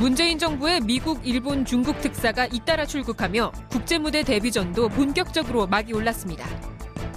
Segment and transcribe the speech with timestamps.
[0.00, 6.48] 문재인 정부의 미국, 일본, 중국 특사가 잇따라 출국하며 국제무대 데뷔전도 본격적으로 막이 올랐습니다.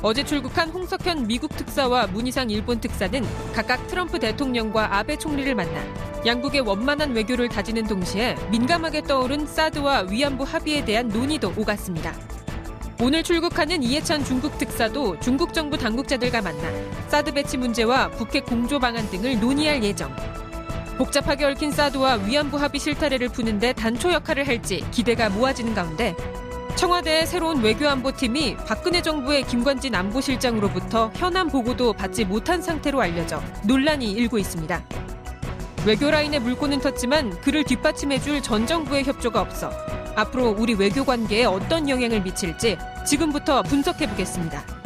[0.01, 3.23] 어제 출국한 홍석현 미국 특사와 문희상 일본 특사는
[3.53, 5.81] 각각 트럼프 대통령과 아베 총리를 만나
[6.25, 12.13] 양국의 원만한 외교를 다지는 동시에 민감하게 떠오른 사드와 위안부 합의에 대한 논의도 오갔습니다.
[13.01, 16.69] 오늘 출국하는 이해찬 중국 특사도 중국 정부 당국자들과 만나
[17.07, 20.13] 사드 배치 문제와 북핵 공조 방안 등을 논의할 예정.
[20.97, 26.15] 복잡하게 얽힌 사드와 위안부 합의 실타래를 푸는데 단초 역할을 할지 기대가 모아지는 가운데
[26.75, 34.37] 청와대의 새로운 외교안보팀이 박근혜 정부의 김관진 안보실장으로부터 현안 보고도 받지 못한 상태로 알려져 논란이 일고
[34.37, 34.83] 있습니다.
[35.85, 39.71] 외교 라인에 물꼬는 텄지만 그를 뒷받침해줄 전 정부의 협조가 없어
[40.15, 44.82] 앞으로 우리 외교 관계에 어떤 영향을 미칠지 지금부터 분석해 보겠습니다.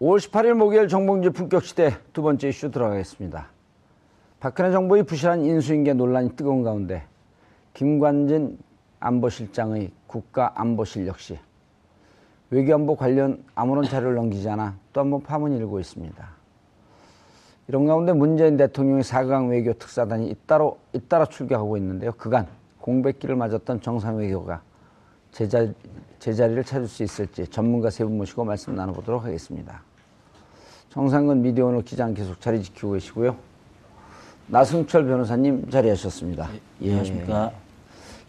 [0.00, 3.48] 5월 18일 목요일 정봉주 품격시대 두 번째 이슈 들어가겠습니다.
[4.38, 7.04] 박근혜 정부의 부실한 인수인계 논란이 뜨거운 가운데
[7.74, 8.58] 김관진
[9.00, 11.38] 안보실장의 국가안보실 역시
[12.50, 16.28] 외교안보 관련 아무런 자료를 넘기지 않아 또 한 번 파문이 일고 있습니다.
[17.66, 22.12] 이런 가운데 문재인 대통령의 4강 외교 특사단이 잇따로, 잇따라 출격하고 있는데요.
[22.12, 22.46] 그간
[22.80, 24.62] 공백기를 맞았던 정상 외교가
[25.32, 25.66] 제자,
[26.20, 29.82] 제자리를 찾을 수 있을지 전문가 세 분 모시고 말씀 나눠보도록 하겠습니다.
[30.90, 33.36] 정상근 미디어 오늘 기자는 계속 자리 지키고 계시고요.
[34.46, 36.48] 나승철 변호사님 자리하셨습니다.
[36.82, 37.52] 예, 안녕하십니까.
[37.52, 37.56] 예.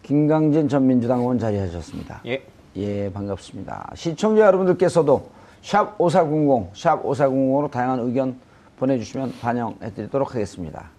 [0.04, 2.22] 김강진 전 민주당 의원 자리하셨습니다.
[2.26, 2.44] 예.
[2.76, 3.92] 예, 반갑습니다.
[3.96, 5.30] 시청자 여러분들께서도
[5.62, 8.38] 샵 5400, 샵 5400으로 다양한 의견
[8.78, 10.90] 보내주시면 반영해드리도록 하겠습니다.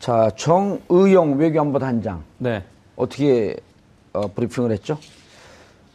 [0.00, 2.24] 자, 정의용 외교안보 단장.
[2.38, 2.64] 네.
[2.96, 3.56] 어떻게
[4.12, 4.98] 어, 브리핑을 했죠?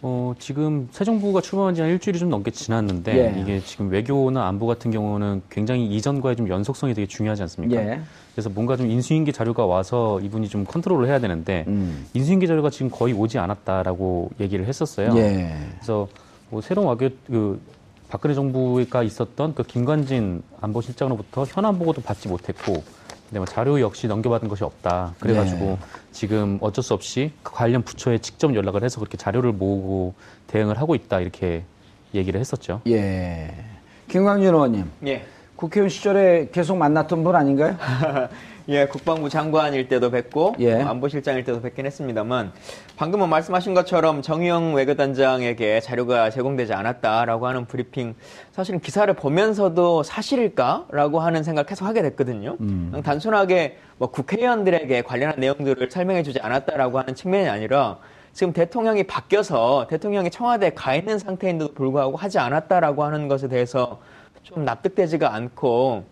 [0.08, 3.42] 어, 지금 새 정부가 출범한 지 한 일주일이 좀 넘게 지났는데 예.
[3.42, 7.82] 이게 지금 외교나 안보 같은 경우는 굉장히 이전과의 좀 연속성이 되게 중요하지 않습니까?
[7.82, 8.00] 예.
[8.34, 12.06] 그래서 뭔가 좀 인수인계 자료가 와서 이분이 좀 컨트롤을 해야 되는데 음.
[12.14, 15.10] 인수인계 자료가 지금 거의 오지 않았다라고 얘기를 했었어요.
[15.18, 15.56] 예.
[15.74, 16.08] 그래서
[16.52, 17.60] 뭐 새로운 외교 그
[18.08, 22.84] 박근혜 정부가 있었던 그 김관진 안보실장으로부터 현안 보고도 받지 못했고
[23.30, 25.16] 근데 뭐 자료 역시 넘겨받은 것이 없다.
[25.20, 25.78] 그래가지고 네.
[26.12, 30.14] 지금 어쩔 수 없이 그 관련 부처에 직접 연락을 해서 그렇게 자료를 모으고
[30.48, 31.64] 대응을 하고 있다 이렇게
[32.14, 32.82] 얘기를 했었죠.
[32.88, 33.54] 예.
[34.08, 34.92] 김광진 의원님.
[35.08, 35.26] 예.
[35.56, 37.76] 국회의원 시절에 계속 만났던 분 아닌가요?
[38.68, 40.82] 예, 국방부 장관일 때도 뵙고 예.
[40.82, 42.52] 안보실장일 때도 뵙긴 했습니다만
[42.96, 48.16] 방금은 말씀하신 것처럼 정의영 외교단장에게 자료가 제공되지 않았다라고 하는 브리핑
[48.52, 52.58] 사실은 기사를 보면서도 사실일까라고 하는 생각 계속 하게 됐거든요.
[52.60, 53.02] 음.
[53.04, 58.00] 단순하게 뭐 국회의원들에게 관련한 내용들을 설명해주지 않았다라고 하는 측면이 아니라
[58.34, 64.00] 지금 대통령이 바뀌어서 대통령이 청와대에 가 있는 상태인데도 불구하고 하지 않았다라고 하는 것에 대해서
[64.42, 66.04] 좀 납득되지가 않고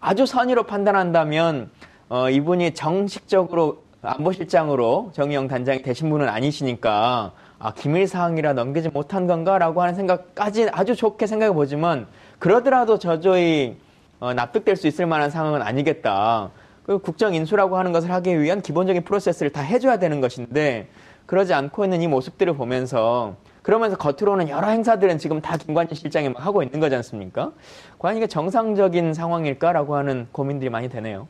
[0.00, 1.70] 아주 선의로 판단한다면
[2.10, 9.82] 어, 이분이 정식적으로 안보실장으로 정의영 단장이 되신 분은 아니시니까 아, 기밀 사항이라 넘기지 못한 건가라고
[9.82, 12.06] 하는 생각까지 아주 좋게 생각해 보지만
[12.38, 13.76] 그러더라도 저조히
[14.20, 16.50] 어, 납득될 수 있을 만한 상황은 아니겠다.
[16.84, 20.88] 그 국정 인수라고 하는 것을 하기 위한 기본적인 프로세스를 다 해줘야 되는 것인데
[21.26, 26.62] 그러지 않고 있는 이 모습들을 보면서 그러면서 겉으로는 여러 행사들은 지금 다 김관진 실장이 하고
[26.62, 27.52] 있는 거지 않습니까?
[27.98, 31.28] 과연 이게 정상적인 상황일까라고 하는 고민들이 많이 되네요.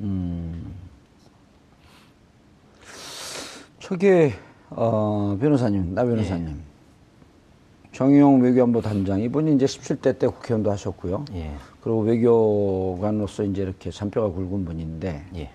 [0.00, 0.74] 음.
[3.78, 4.32] 초기에
[4.70, 6.48] 어, 변호사님, 나 변호사님.
[6.48, 6.76] 예.
[7.92, 11.24] 정의용 외교안보 단장 이분이 이제 17대 때 국회의원도 하셨고요.
[11.34, 11.52] 예.
[11.80, 15.50] 그리고 외교관으로서 이제 이렇게 잔뼈가 굵은 분인데 예.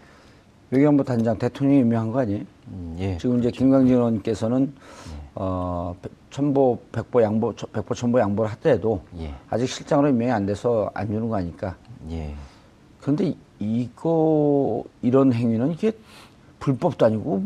[0.71, 2.43] 외교안보 단장 대통령이 임명한 거 아니에요?
[2.69, 3.17] 음, 예.
[3.17, 3.57] 지금 이제 그렇죠.
[3.59, 5.21] 김광진 의원께서는 예.
[5.35, 5.95] 어,
[6.31, 9.35] 첨보 백보 양보 백보 첨보 양보를 하더라도 예.
[9.49, 11.75] 아직 실장으로 임명이 안 돼서 안 주는 거 아니까.
[12.09, 12.33] 예.
[13.01, 15.91] 그런데 이거 이런 행위는 이게
[16.59, 17.43] 불법도 아니고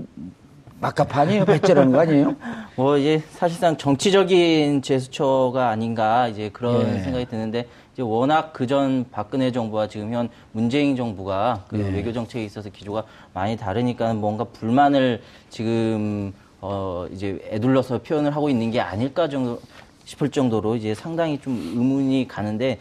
[0.79, 1.45] 막가파 아니에요?
[1.45, 2.35] 배째라는 거 아니에요?
[2.75, 7.00] 뭐 이제 사실상 정치적인 제스처가 아닌가 이제 그런 예.
[7.00, 11.89] 생각이 드는데 이제 워낙 그전 박근혜 정부와 지금 현 문재인 정부가 그 예.
[11.89, 13.03] 외교 정책에 있어서 기조가
[13.33, 19.59] 많이 다르니까 뭔가 불만을 지금 어 이제 애둘러서 표현을 하고 있는 게 아닐까 정도
[20.06, 22.78] 싶을 정도로 이제 상당히 좀 의문이 가는데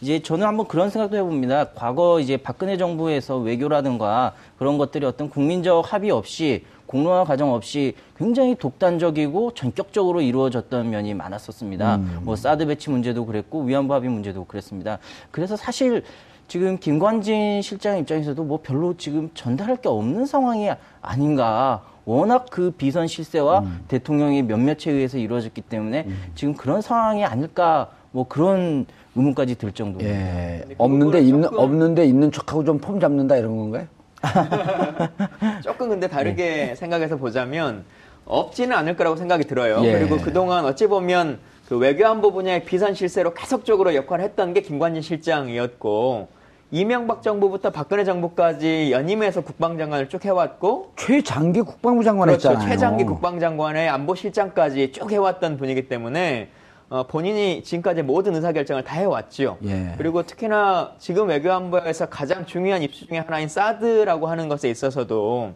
[0.00, 1.70] 이제 저는 한번 그런 생각도 해봅니다.
[1.74, 8.54] 과거 이제 박근혜 정부에서 외교라든가 그런 것들이 어떤 국민적 합의 없이 공론화 과정 없이 굉장히
[8.54, 11.96] 독단적이고 전격적으로 이루어졌던 면이 많았었습니다.
[11.96, 12.20] 음.
[12.22, 14.98] 뭐 사드 배치 문제도 그랬고 위안부 합의 문제도 그랬습니다.
[15.30, 16.02] 그래서 사실
[16.46, 20.70] 지금 김관진 실장 입장에서도 뭐 별로 지금 전달할 게 없는 상황이
[21.02, 23.80] 아닌가 워낙 그 비선 실세와 음.
[23.88, 26.22] 대통령의 몇몇에 의해서 이루어졌기 때문에 음.
[26.34, 30.06] 지금 그런 상황이 아닐까 뭐 그런 의문까지 들 정도로.
[30.06, 30.64] 예.
[30.78, 33.86] 없는데 있는 없는데 있는 척하고 좀 폼 잡는다 이런 건가요?
[35.62, 36.74] 조금 근데 다르게 네.
[36.74, 37.84] 생각해서 보자면
[38.24, 39.80] 없지는 않을 거라고 생각이 들어요.
[39.84, 39.92] 예.
[39.92, 41.38] 그리고 그동안 어찌 보면
[41.68, 46.28] 그 외교안보 분야의 비선 실세로 계속적으로 역할을 했던 게 김관진 실장이었고
[46.70, 52.50] 이명박 정부부터 박근혜 정부까지 연임해서 국방장관을 쭉 해왔고 최장기 국방부 장관 그렇죠.
[52.50, 52.68] 했잖아요.
[52.68, 56.48] 최장기 국방장관의 안보실장까지 쭉 해왔던 분이기 때문에
[56.90, 59.58] 어, 본인이 지금까지 모든 의사결정을 다 해왔죠.
[59.64, 59.94] 예.
[59.96, 65.52] 그리고 특히나 지금 외교안보에서 가장 중요한 입수 중의 하나인 사드라고 하는 것에 있어서도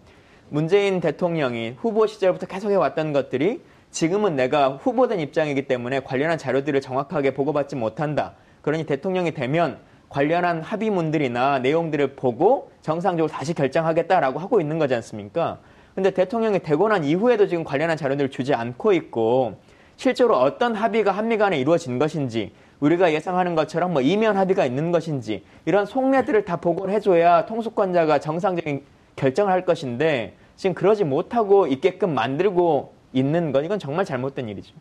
[0.48, 3.60] 문재인 대통령이 후보 시절부터 계속 해왔던 것들이
[3.90, 8.32] 지금은 내가 후보된 입장이기 때문에 관련한 자료들을 정확하게 보고받지 못한다.
[8.62, 9.78] 그러니 대통령이 되면
[10.12, 15.58] 관련한 합의문들이나 내용들을 보고 정상적으로 다시 결정하겠다라고 하고 있는 거지 않습니까?
[15.94, 19.54] 근데 대통령이 되고 난 이후에도 지금 관련한 자료들을 주지 않고 있고
[19.96, 25.44] 실제로 어떤 합의가 한미 간에 이루어진 것인지 우리가 예상하는 것처럼 뭐 이면 합의가 있는 것인지
[25.64, 28.82] 이런 속내들을 다 보고를 해줘야 통수권자가 정상적인
[29.16, 34.74] 결정을 할 것인데 지금 그러지 못하고 있게끔 만들고 있는 건 이건 정말 잘못된 일이죠.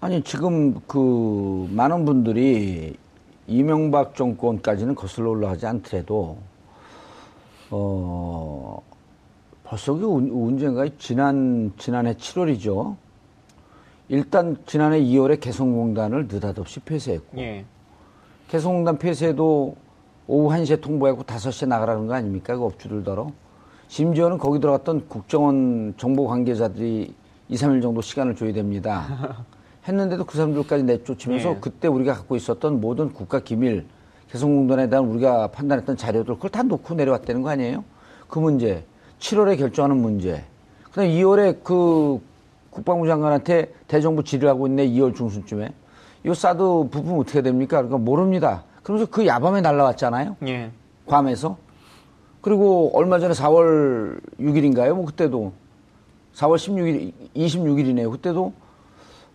[0.00, 2.94] 아니 지금 그 많은 분들이
[3.46, 6.38] 이명박 정권까지는 거슬러 올라가지 않더라도
[7.70, 8.82] 어
[9.64, 12.96] 벌써 그 언젠가 지난 지난해 7월이죠.
[14.08, 17.64] 일단 지난해 2월에 개성공단을 느닷없이 폐쇄했고 예.
[18.48, 19.76] 개성공단 폐쇄도
[20.26, 22.56] 오후 1시에 통보했고 5시에 나가라는 거 아닙니까?
[22.56, 23.30] 그 업주들더러.
[23.88, 27.14] 심지어는 거기 들어갔던 국정원 정보 관계자들이
[27.48, 29.44] 2, 3일 정도 시간을 줘야 됩니다.
[29.86, 31.58] 했는데도 그 사람들까지 내쫓으면서 예.
[31.60, 33.86] 그때 우리가 갖고 있었던 모든 국가 기밀,
[34.30, 37.84] 개성공단에 대한 우리가 판단했던 자료들 그걸 다 놓고 내려왔다는 거 아니에요?
[38.28, 38.84] 그 문제.
[39.18, 40.42] 7월에 결정하는 문제.
[40.84, 42.20] 그 다음에 2월에 그
[42.70, 45.72] 국방부 장관한테 대정부 질의하고 있네 2월 중순쯤에
[46.26, 47.76] 이 사드 부품 어떻게 됩니까?
[47.76, 48.64] 그러니까 모릅니다.
[48.82, 50.36] 그러면서 그 야밤에 날라왔잖아요.
[50.46, 50.70] 예.
[51.06, 51.56] 괌에서.
[52.40, 54.94] 그리고 얼마 전에 4월 6일인가요?
[54.94, 55.52] 뭐 그때도
[56.34, 58.10] 4월 16일, 26일이네요.
[58.10, 58.52] 그때도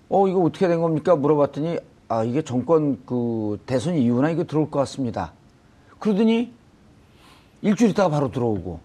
[0.10, 1.16] 어 이거 어떻게 된 겁니까?
[1.16, 1.78] 물어봤더니
[2.08, 5.34] 아 이게 정권 그 대선 이후나 이거 들어올 것 같습니다.
[6.00, 6.52] 그러더니
[7.62, 8.80] 일주일 있다가 바로 들어오고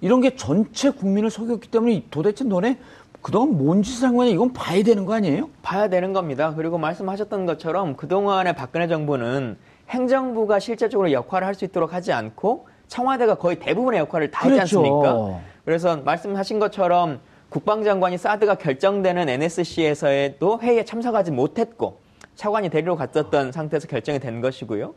[0.00, 2.78] 이런 게 전체 국민을 속였기 때문에 도대체 너네
[3.20, 5.50] 그동안 뭔 짓을 한 거냐 이건 봐야 되는 거 아니에요?
[5.62, 6.54] 봐야 되는 겁니다.
[6.56, 9.58] 그리고 말씀하셨던 것처럼 그동안의 박근혜 정부는
[9.90, 14.60] 행정부가 실제적으로 역할을 할 수 있도록 하지 않고 청와대가 거의 대부분의 역할을 다 그렇죠.
[14.62, 15.40] 했지 않습니까?
[15.66, 21.98] 그래서 말씀하신 것처럼 국방장관이 사드가 결정되는 NSC에서도 회의에 참석하지 못했고
[22.36, 24.94] 차관이 데리러 갔었던 상태에서 결정이 된 것이고요.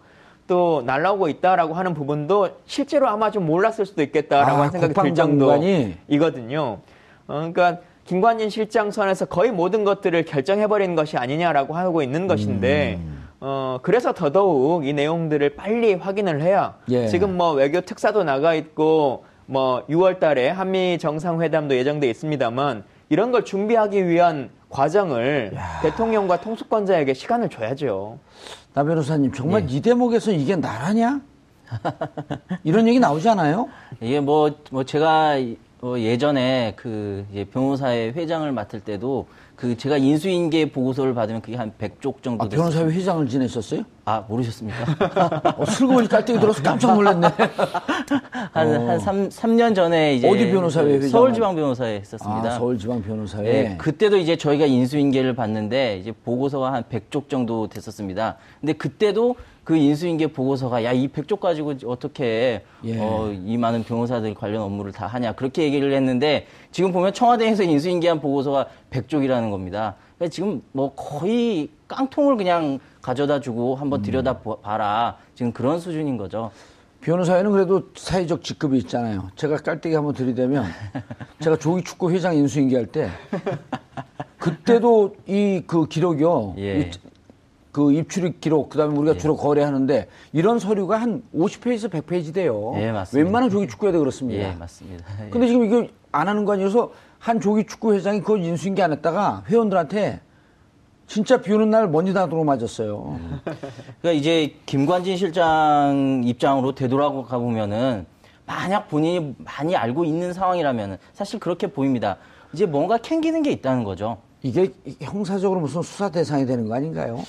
[0.48, 5.16] 또 날라오고 있다라고 하는 부분도 실제로 아마 좀 몰랐을 수도 있겠다라고 아, 하는 생각이 들
[5.16, 6.62] 정도이거든요.
[6.62, 6.80] 어,
[7.28, 13.28] 그러니까 김관진 실장 선에서 거의 모든 것들을 결정해버리는 것이 아니냐라고 하고 있는 것인데, 음.
[13.40, 17.08] 어, 그래서 더더욱 이 내용들을 빨리 확인을 해야, 예.
[17.08, 23.46] 지금 뭐 외교 특사도 나가 있고, 뭐 6월 달에 한미 정상회담도 예정돼 있습니다만, 이런 걸
[23.46, 25.80] 준비하기 위한 과정을 야.
[25.82, 28.18] 대통령과 통수권자에게 시간을 줘야죠.
[28.74, 29.76] 나 변호사님, 정말 예.
[29.76, 31.22] 이 대목에서 이게 나라냐?
[32.64, 33.70] 이런 얘기 나오지 않아요?
[34.02, 35.38] 이게 뭐, 뭐 제가
[35.84, 41.74] 어, 예전에 그 이제 변호사회 회장을 맡을 때도 그 제가 인수인계 보고서를 받으면 그게 한
[41.78, 43.82] 100쪽 정도 아, 변호사회 회장을 지내셨어요?
[44.06, 45.56] 아, 모르셨습니까?
[45.58, 47.28] 어, 슬그머니 깔때기 들어서 깜짝 놀랐네.
[48.54, 48.90] 한, 어.
[48.92, 50.30] 한 3, 3년 전에 이제.
[50.30, 51.10] 어디 변호사회 그 회장?
[51.10, 52.50] 서울지방변호사에 했었습니다.
[52.50, 53.44] 아, 서울지방변호사회?
[53.44, 58.38] 네, 그때도 이제 저희가 인수인계를 봤는데 이제 보고서가 한 100쪽 정도 됐었습니다.
[58.62, 63.00] 근데 그때도 그 인수인계 보고서가 야 이 백쪽 가지고 어떻게 예.
[63.00, 68.20] 어, 이 많은 변호사들 관련 업무를 다 하냐 그렇게 얘기를 했는데 지금 보면 청와대에서 인수인계한
[68.20, 69.96] 보고서가 백쪽이라는 겁니다.
[70.18, 74.04] 그러니까 지금 뭐 거의 깡통을 그냥 가져다 주고 한번 음.
[74.04, 76.52] 들여다 봐라 지금 그런 수준인 거죠.
[77.02, 79.30] 변호사에는 그래도 사회적 직급이 있잖아요.
[79.36, 80.66] 제가 깔때기 한번 들이대면
[81.42, 83.10] 제가 조기 축구 회장 인수인계할 때
[84.38, 86.56] 그때도 이 그 기록이요.
[86.60, 86.92] 예.
[87.74, 89.18] 그 입출입 기록, 그 다음에 우리가 예.
[89.18, 92.74] 주로 거래하는데 이런 서류가 한 50페이지에서 100페이지 돼요.
[92.78, 93.26] 예, 맞습니다.
[93.26, 94.48] 웬만한 조기 축구회도 그렇습니다.
[94.48, 95.04] 예, 맞습니다.
[95.26, 95.30] 예.
[95.32, 99.46] 근데 지금 이거 안 하는 거 아니어서 한 조기 축구 회장이 그걸 인수인계 안 했다가
[99.48, 100.22] 회원들한테
[101.08, 103.18] 진짜 비 오는 날 먼지 나도록 맞았어요.
[103.20, 103.40] 음.
[104.02, 108.06] 그러니까 이제 김관진 실장 입장으로 되돌아가 보면은
[108.46, 112.18] 만약 본인이 많이 알고 있는 상황이라면 사실 그렇게 보입니다.
[112.54, 114.20] 이제 뭔가 캥기는 게 있다는 거죠.
[114.44, 117.24] 이게 형사적으로 무슨 수사 대상이 되는 거 아닌가요?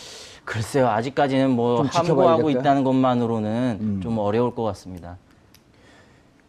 [0.44, 0.88] 글쎄요.
[0.88, 4.00] 아직까지는 뭐 함구하고 있다는 것만으로는 음.
[4.02, 5.16] 좀 어려울 것 같습니다.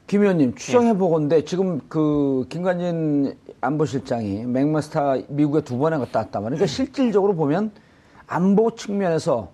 [0.08, 1.46] 김 의원님 추정해 보건데 네.
[1.46, 6.58] 지금 그 김관진 안보실장이 맥마스터 미국에 두 번에 갔다 왔단 말이에요.
[6.58, 7.72] 그러니까 실질적으로 보면
[8.28, 9.50] 안보 측면에서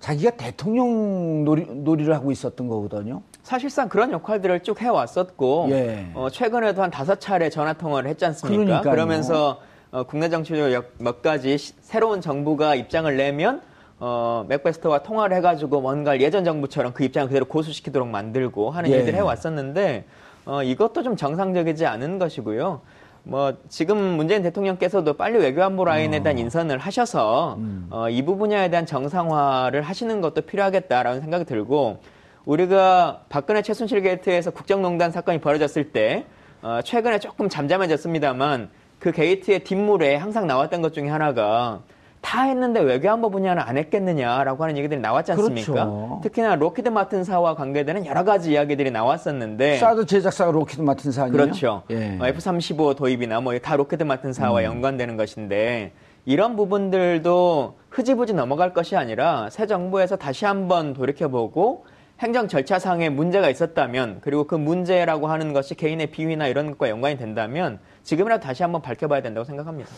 [0.00, 3.22] 자기가 대통령 놀이, 놀이를 하고 있었던 거거든요.
[3.42, 6.10] 사실상 그런 역할들을 쭉 해왔었고 예.
[6.14, 8.64] 어, 최근에도 한 다섯 차례 전화 통화를 했지 않습니까?
[8.64, 8.92] 그러니까요.
[8.92, 13.62] 그러면서 어, 국내 정치적 몇 가지 시, 새로운 정부가 입장을 내면
[13.98, 18.96] 어, 맥베스터와 통화를 해가지고 뭔가 예전 정부처럼 그 입장을 그대로 고수시키도록 만들고 하는 예.
[18.96, 20.04] 일들을 해왔었는데
[20.44, 22.80] 어, 이것도 좀 정상적이지 않은 것이고요.
[23.24, 26.40] 뭐 지금 문재인 대통령께서도 빨리 외교안보 라인에 대한 어.
[26.40, 27.86] 인선을 하셔서 음.
[27.90, 32.00] 어, 이 부분에 대한 정상화를 하시는 것도 필요하겠다라는 생각이 들고
[32.44, 36.24] 우리가 박근혜 최순실 게이트에서 국정농단 사건이 벌어졌을 때
[36.62, 41.80] 어, 최근에 조금 잠잠해졌습니다만 그 게이트의 뒷물에 항상 나왔던 것 중에 하나가
[42.20, 45.72] 다 했는데 외교안보 분야는 안 했겠느냐라고 하는 얘기들이 나왔지 않습니까?
[45.72, 46.20] 그렇죠.
[46.24, 51.32] 특히나 록히드 마틴사와 관계되는 여러 가지 이야기들이 나왔었는데 사드 제작사가 록히드 마틴사 아니에요?
[51.36, 51.82] 그렇죠.
[51.90, 52.10] 예.
[52.16, 54.64] 뭐 F-35 도입이나 뭐 다 록히드 마틴사와 음.
[54.64, 55.92] 연관되는 것인데
[56.26, 61.84] 이런 부분들도 흐지부지 넘어갈 것이 아니라 새 정부에서 다시 한번 돌이켜보고
[62.18, 67.78] 행정 절차상에 문제가 있었다면 그리고 그 문제라고 하는 것이 개인의 비위나 이런 것과 연관이 된다면
[68.08, 69.90] 지금이라도 다시 한번 밝혀봐야 된다고 생각합니다.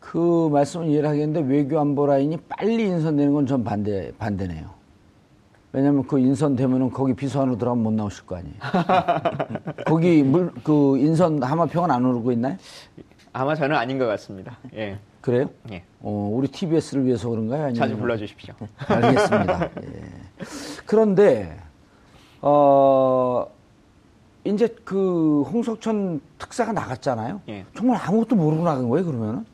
[0.00, 4.68] 그 말씀을 이해를 하겠는데 외교안보 라인이 빨리 인선되는 건 전 반대, 반대네요.
[5.72, 8.56] 왜냐면 그 인선되면은 거기 비서관으로 들어가면 못 나오실 거 아니에요.
[9.86, 12.56] 거기 물, 그 인선 하마평은 안 오르고 있나요?
[13.32, 14.58] 아마 저는 아닌 것 같습니다.
[14.74, 14.98] 예.
[15.20, 15.48] 그래요?
[15.70, 15.84] 예.
[16.00, 17.62] 어, 우리 TBS를 위해서 그런가요?
[17.66, 18.54] 아니면 자주 불러주십시오.
[18.88, 19.70] 알겠습니다.
[19.84, 20.02] 예.
[20.84, 21.56] 그런데,
[22.42, 23.46] 어,
[24.44, 27.40] 이제 그 홍석천 특사가 나갔잖아요.
[27.48, 27.64] 예.
[27.76, 29.44] 정말 아무것도 모르고 나간 거예요, 그러면은?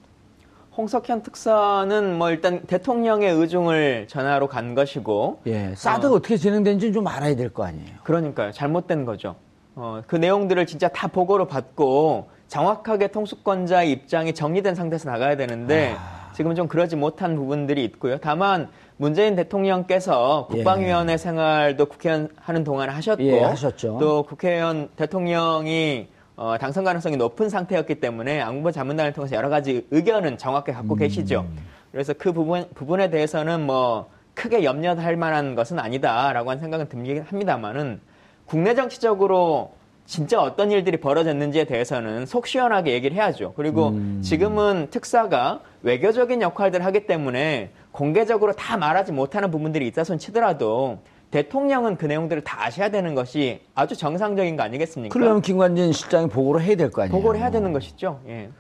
[0.77, 7.07] 홍석현 특사는 뭐 일단 대통령의 의중을 전하러 간 것이고 예, 사드가 어, 떻게 진행된지 좀
[7.07, 7.87] 알아야 될 거 아니에요.
[8.05, 8.53] 그러니까요.
[8.53, 9.37] 잘못된 거죠.
[9.75, 16.31] 어, 그 내용들을 진짜 다 보고로 받고 정확하게 통수권자의 입장이 정리된 상태에서 나가야 되는데 아...
[16.35, 18.19] 지금은 좀 그러지 못한 부분들이 있고요.
[18.19, 21.17] 다만 문재인 대통령께서 국방위원회 예.
[21.17, 23.99] 생활도 국회의원 하는 동안 하셨고 예, 하셨죠.
[24.01, 30.39] 또 국회의원 대통령이 어, 당선 가능성이 높은 상태였기 때문에 안보 자문단을 통해서 여러 가지 의견은
[30.39, 30.99] 정확히 갖고 음.
[30.99, 31.47] 계시죠.
[31.93, 38.01] 그래서 그 부분 부분에 대해서는 뭐 크게 염려할 만한 것은 아니다라고 하는 생각은 듭니다 합니다만은
[38.45, 39.73] 국내 정치적으로
[40.05, 43.55] 진짜 어떤 일들이 벌어졌는지에 대해서는 속 시원하게 얘기를 해야죠.
[43.57, 44.21] 그리고 음.
[44.23, 50.99] 지금은 특사가 외교적인 역할들을 하기 때문에 공개적으로 다 말하지 못하는 부분들이 있다손 치더라도
[51.31, 55.13] 대통령은 그 내용들을 다 아셔야 되는 것이 아주 정상적인 거 아니겠습니까?
[55.15, 57.17] 그러면 김관진 실장이 보고를 해야 될 거 아니에요?
[57.17, 58.21] 보고를 해야 되는 것이죠.
[58.29, 58.51] 예.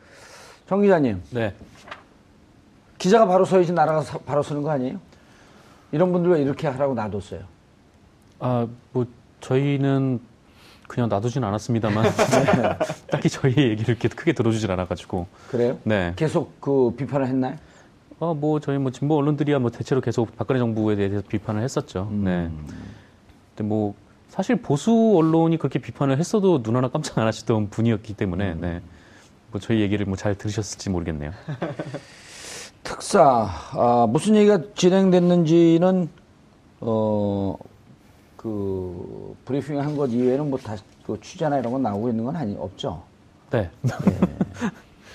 [0.66, 1.22] 정 기자님.
[1.32, 1.52] 네.
[2.96, 4.98] 기자가 바로 서야지 나라가 사, 바로 서는 거 아니에요?
[5.92, 7.40] 이런 분들 왜 이렇게 하라고 놔뒀어요?
[8.38, 9.04] 아, 뭐
[9.42, 10.18] 저희는
[10.88, 12.78] 그냥 놔두진 않았습니다만 네.
[13.12, 15.26] 딱히 저희 얘기를 이렇게 크게 들어주질 않아가지고.
[15.50, 15.78] 그래요?
[15.84, 16.14] 네.
[16.16, 17.56] 계속 그 비판을 했나요?
[18.18, 22.08] 어, 뭐 저희 뭐 진보 언론들이야 뭐 대체로 계속 박근혜 정부에 대해서 비판을 했었죠.
[22.10, 22.24] 음.
[22.24, 22.50] 네.
[23.54, 23.94] 근데 뭐
[24.28, 28.60] 사실 보수 언론이 그렇게 비판을 했어도 눈 하나 깜짝 안 하시던 분이었기 때문에 음.
[28.60, 28.80] 네.
[29.52, 31.30] 뭐 저희 얘기를 뭐 잘 들으셨을지 모르겠네요.
[32.82, 36.08] 특사 아, 무슨 얘기가 진행됐는지는
[36.80, 37.56] 어.
[38.36, 43.02] 그 브리핑 한 것 이외에는 뭐그 취재나 이런 건 나오고 있는 건 아니 없죠.
[43.50, 43.68] 네.
[43.84, 43.90] 예.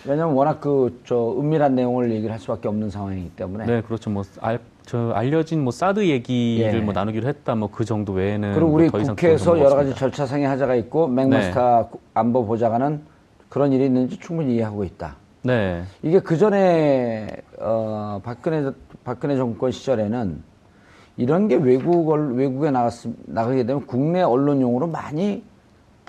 [0.08, 3.66] 왜냐하면 워낙 그 저 은밀한 내용을 얘기를 할 수밖에 없는 상황이기 때문에.
[3.66, 4.10] 네, 그렇죠.
[4.10, 6.80] 뭐 알, 저 알려진 뭐 사드 얘기를 예.
[6.80, 10.76] 뭐 나누기로 했다 뭐 그 정도 외에는 그리고 우리 뭐 국회에서 여러 가지 절차상의 하자가
[10.76, 12.00] 있고 맥마스터 네.
[12.14, 13.02] 안보 보좌관은
[13.50, 15.16] 그런 일이 있는지 충분히 이해하고 있다.
[15.44, 15.84] 네.
[16.04, 17.28] 이게 그 전에
[17.60, 18.72] 어 박근혜
[19.04, 20.44] 박근혜 정권 시절에는
[21.18, 22.94] 이런 게 외국 외국에 나갔
[23.26, 25.44] 나가게 되면 국내 언론용으로 많이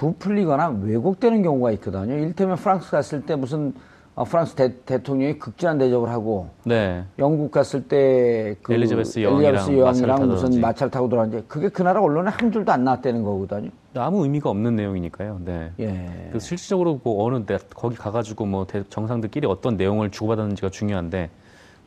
[0.02, 2.14] 부풀리거나 왜곡되는 경우가 있거든요.
[2.14, 3.72] 일테면 프랑스 갔을 때 무슨
[4.14, 7.04] 어, 프랑스 대, 통령이 극진한 대접을 하고 네.
[7.18, 12.50] 영국 갔을 때그 엘리자베스 여왕이랑, 여왕이랑 무슨 마차를 타고 돌아왔는데 그게 그 나라 언론에 한
[12.50, 13.70] 줄도 안 나왔다는 거거든요.
[13.94, 15.40] 아무 의미가 없는 내용이니까요.
[15.44, 15.70] 네.
[15.78, 16.30] 예.
[16.32, 21.30] 그 실질적으로 뭐 어느 데 거기 가가지고 뭐 정상들끼리 어떤 내용을 주고받았는지가 중요한데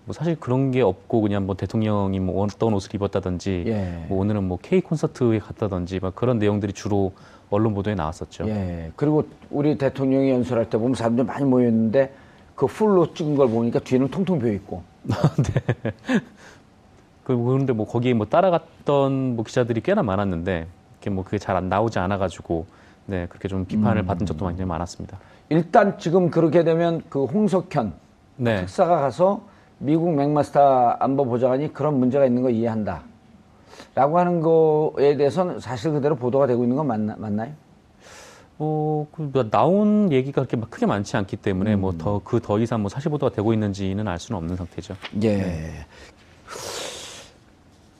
[0.05, 4.05] 뭐 사실 그런 게 없고 그냥 뭐 대통령이 뭐 어떤 옷을 입었다든지 예.
[4.07, 7.11] 뭐 오늘은 뭐 K 콘서트에 갔다든지 막 그런 내용들이 주로
[7.49, 8.47] 언론 보도에 나왔었죠.
[8.47, 8.91] 예.
[8.95, 12.13] 그리고 우리 대통령이 연설할 때 보면 사람들 많이 모였는데
[12.55, 14.83] 그 풀로 찍은 걸 보니까 뒤는 통통 비어 있고.
[15.05, 15.91] 네.
[17.23, 21.69] 그 그런데 뭐 거기에 뭐 따라갔던 뭐 기자들이 꽤나 많았는데 이렇게 뭐 그게 잘 안
[21.69, 22.65] 나오지 않아가지고
[23.07, 24.05] 네 그렇게 좀 비판을 음.
[24.05, 25.17] 받은 적도 많이 많았습니다.
[25.49, 27.93] 일단 지금 그렇게 되면 그 홍석현
[28.37, 28.61] 네.
[28.61, 29.41] 특사가 가서
[29.77, 33.01] 미국 맥마스터 안보 보좌관이 그런 문제가 있는 거 이해한다.
[33.93, 37.51] 라고 하는 거에 대해서는 사실 그대로 보도가 되고 있는 건 맞나, 맞나요?
[38.57, 41.97] 어, 그뭐 나온 얘기가 그렇게 막 크게 많지 않기 때문에 뭐 음.
[41.97, 44.95] 뭐더 그 더 이상 뭐 사실 보도가 되고 있는지는 알 수는 없는 상태죠.
[45.23, 45.37] 예.
[45.37, 45.71] 네.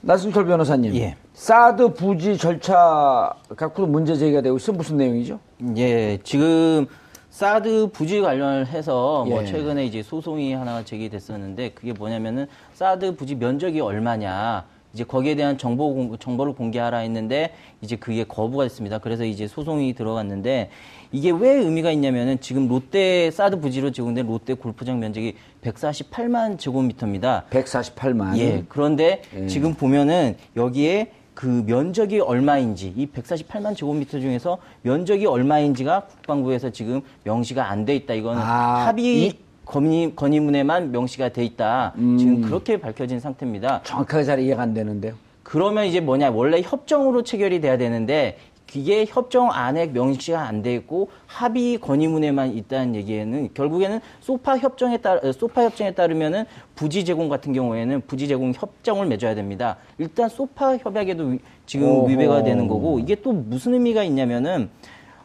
[0.02, 0.96] 나승철 변호사님.
[0.96, 1.16] 예.
[1.34, 5.40] 사드 부지 절차 갖고도 문제 제기가 되고 있어 무슨 내용이죠?
[5.78, 6.86] 예, 지금
[7.32, 9.46] 사드 부지 관련해서 뭐 예.
[9.46, 14.64] 최근에 이제 소송이 하나 제기됐었는데 그게 뭐냐면은 사드 부지 면적이 얼마냐
[14.96, 18.98] 이제 거기에 대한 정보 정보를 공개하라 했는데 이제 그게 거부가 됐습니다.
[19.00, 20.70] 그래서 이제 소송이 들어갔는데
[21.12, 27.44] 이게 왜 의미가 있냐면은 지금 롯데 사드 부지로 제공된 롯데 골프장 면적이 148만 제곱미터입니다.
[27.50, 28.38] 148만.
[28.38, 28.64] 예.
[28.70, 29.48] 그런데 예.
[29.48, 37.70] 지금 보면은 여기에 그 면적이 얼마인지 이 148만 제곱미터 중에서 면적이 얼마인지가 국방부에서 지금 명시가
[37.70, 38.14] 안 돼 있다.
[38.14, 39.45] 이거는 아, 합의 이...
[39.66, 41.94] 건의, 건의문에만 명시가 돼 있다.
[41.98, 42.18] 음.
[42.18, 43.82] 지금 그렇게 밝혀진 상태입니다.
[43.84, 45.14] 정확하게 잘 이해가 안 되는데요.
[45.44, 48.38] 그러면 이제 뭐냐 원래 협정으로 체결이 돼야 되는데
[48.74, 55.32] 이게 협정 안에 명시가 안 돼 있고 합의 건의문에만 있다는 얘기에는 결국에는 소파 협정에 따라
[55.32, 56.44] 소파 협정에 따르면은
[56.76, 59.78] 부지 제공 같은 경우에는 부지 제공 협정을 맺어야 됩니다.
[59.98, 62.08] 일단 소파 협약에도 지금 오호.
[62.08, 64.70] 위배가 되는 거고 이게 또 무슨 의미가 있냐면은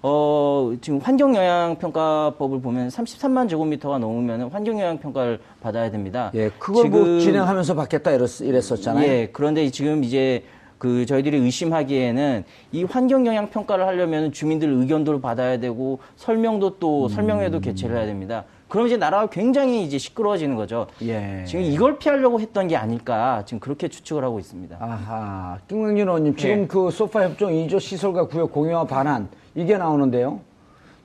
[0.02, 6.30] 어, 지금 환경영향평가법을 보면 33만 제곱미터가 넘으면 환경영향평가를 받아야 됩니다.
[6.35, 9.07] 예, 그걸 뭐 지금, 뭐 진행하면서 받겠다 이랬, 이랬었잖아요.
[9.07, 10.45] 예, 그런데 지금 이제
[10.78, 17.09] 그 저희들이 의심하기에는 이 환경 영향 평가를 하려면 주민들 의견도 받아야 되고 설명도 또 음.
[17.11, 18.45] 설명회도 개최를 해야 됩니다.
[18.69, 20.87] 그럼 이제 나라가 굉장히 이제 시끄러워지는 거죠.
[21.02, 21.45] 예.
[21.47, 24.78] 지금 이걸 피하려고 했던 게 아닐까 지금 그렇게 추측을 하고 있습니다.
[24.80, 25.59] 아하.
[25.69, 26.66] 김광진 의원님 지금 예.
[26.66, 30.40] 그 소파 협정 2조 시설과 구역 공유와 반환 이게 나오는데요.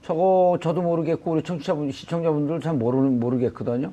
[0.04, 3.92] 저거 저도 모르겠고 우리 청취자분 시청자분들 잘 모르 모르겠거든요.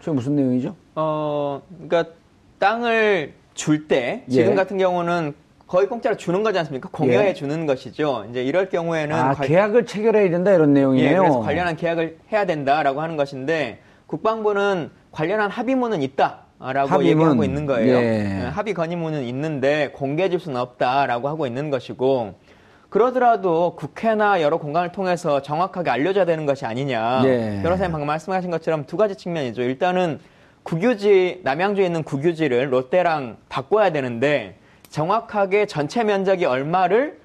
[0.00, 0.74] 저게 무슨 내용이죠?
[0.96, 2.12] 어, 그러니까
[2.58, 4.54] 땅을 줄 때 지금 예.
[4.54, 5.34] 같은 경우는
[5.66, 6.88] 거의 공짜로 주는 거지 않습니까?
[6.92, 7.34] 공여해 예.
[7.34, 8.26] 주는 것이죠.
[8.30, 9.46] 이제 이럴 경우에는 아, 관...
[9.46, 11.10] 계약을 체결해야 된다 이런 내용이에요.
[11.10, 17.06] 예, 그래서 관련한 계약을 해야 된다라고 하는 것인데 국방부는 관련한 합의문은 있다라고 합의문.
[17.06, 17.96] 얘기하고 있는 거예요.
[17.96, 18.42] 예.
[18.42, 18.46] 예.
[18.48, 22.34] 합의 건의문은 있는데 공개 해 줄 수는 없다라고 하고 있는 것이고
[23.00, 27.20] 그러더라도 국회나 여러 공간을 통해서 정확하게 알려줘야 되는 것이 아니냐.
[27.26, 27.60] 예.
[27.62, 29.60] 변호사님 방금 말씀하신 것처럼 두 가지 측면이죠.
[29.60, 30.18] 일단은
[30.62, 34.56] 국유지 남양주에 있는 국유지를 롯데랑 바꿔야 되는데
[34.88, 37.18] 정확하게 전체 면적이 얼마를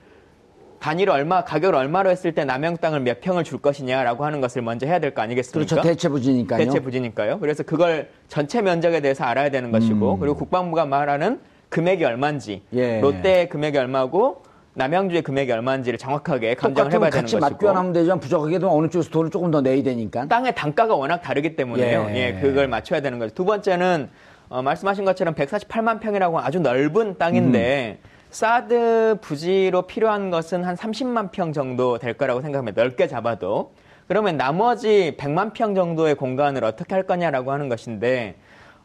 [0.81, 4.85] 단위로 얼마 가격을 얼마로 했을 때 남양 땅을 몇 평을 줄 것이냐라고 하는 것을 먼저
[4.85, 5.73] 해야 될 거 아니겠습니까?
[5.73, 5.87] 그렇죠.
[5.87, 6.65] 대체 부지니까요.
[6.65, 7.39] 대체 부지니까요.
[7.39, 10.19] 그래서 그걸 전체 면적에 대해서 알아야 되는 것이고 음.
[10.19, 12.99] 그리고 국방부가 말하는 금액이 얼마인지 예.
[12.99, 18.71] 롯데 금액이 얼마고 남양주의 금액이 얼마인지를 정확하게 감정을 해봐야 되는 것이고 같이 맞교환하면 되지만 부족하게도
[18.71, 22.07] 어느 쪽에서 돈을 조금 더 내야 되니까 땅의 단가가 워낙 다르기 때문에요.
[22.11, 23.33] 예, 예 그걸 맞춰야 되는 거죠.
[23.33, 24.09] 두 번째는
[24.49, 28.09] 어, 말씀하신 것처럼 148만 평이라고 아주 넓은 땅인데 음.
[28.31, 32.81] 사드 부지로 필요한 것은 한 30만 평 정도 될 거라고 생각합니다.
[32.81, 33.73] 넓게 잡아도.
[34.07, 38.35] 그러면 나머지 100만 평 정도의 공간을 어떻게 할 거냐라고 하는 것인데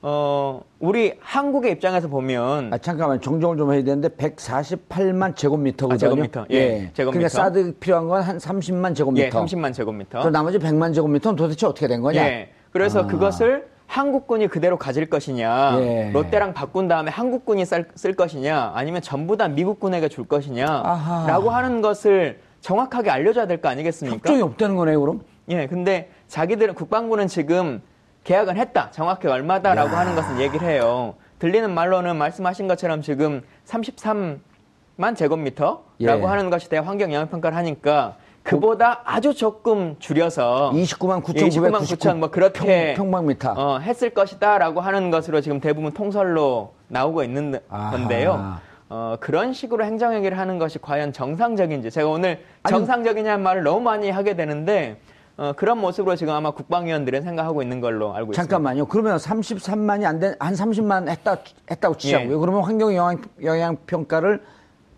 [0.02, 2.72] 어, 우리 한국의 입장에서 보면.
[2.72, 5.94] 아, 잠깐만, 정정을 좀 해야 되는데, 148만 제곱미터거든요.
[5.94, 6.46] 아, 제곱미터.
[6.50, 6.56] 예.
[6.56, 6.90] 예.
[6.94, 7.10] 제곱미터.
[7.12, 9.26] 그러니까 사드 필요한 건 한 30만 제곱미터.
[9.26, 10.22] 예, 30만 제곱미터.
[10.22, 12.20] 그 나머지 100만 제곱미터는 도대체 어떻게 된 거냐?
[12.22, 12.50] 예.
[12.72, 13.06] 그래서 아.
[13.06, 16.10] 그것을 한국군이 그대로 가질 것이냐, 예.
[16.12, 21.26] 롯데랑 바꾼 다음에 한국군이 쓸, 쓸, 것이냐, 아니면 전부 다 미국군에게 줄 것이냐, 아하.
[21.28, 24.16] 라고 하는 것을 정확하게 알려줘야 될 거 아니겠습니까?
[24.16, 25.20] 협정이 없다는 거네요, 그럼?
[25.50, 27.80] 예, 근데 자기들은, 국방부는 지금
[28.26, 28.90] 계약은 했다.
[28.90, 30.00] 정확히 얼마다라고 야.
[30.00, 31.14] 하는 것은 얘기를 해요.
[31.38, 36.24] 들리는 말로는 말씀하신 것처럼 지금 33만 제곱미터라고 예.
[36.24, 41.78] 하는 것이 대 환경 영향 평가를 하니까 그보다 아주 조금 줄여서 29만 9천 예, 29만
[41.82, 47.60] 9천 뭐 그렇게 평, 방미터 어, 했을 것이다라고 하는 것으로 지금 대부분 통설로 나오고 있는
[47.68, 47.90] 아하.
[47.92, 48.58] 건데요.
[48.88, 54.34] 어, 그런 식으로 행정행위를 하는 것이 과연 정상적인지 제가 오늘 정상적이냐는 말을 너무 많이 하게
[54.34, 54.96] 되는데
[55.38, 58.42] 어, 그런 모습으로 지금 아마 국방위원들은 생각하고 있는 걸로 알고 있습니다.
[58.42, 58.86] 잠깐만요.
[58.86, 61.36] 그러면 33만이 안 된, 한 30만 했다,
[61.70, 62.32] 했다고 치자고요.
[62.36, 62.36] 예.
[62.40, 64.42] 그러면 환경 영향, 영향 평가를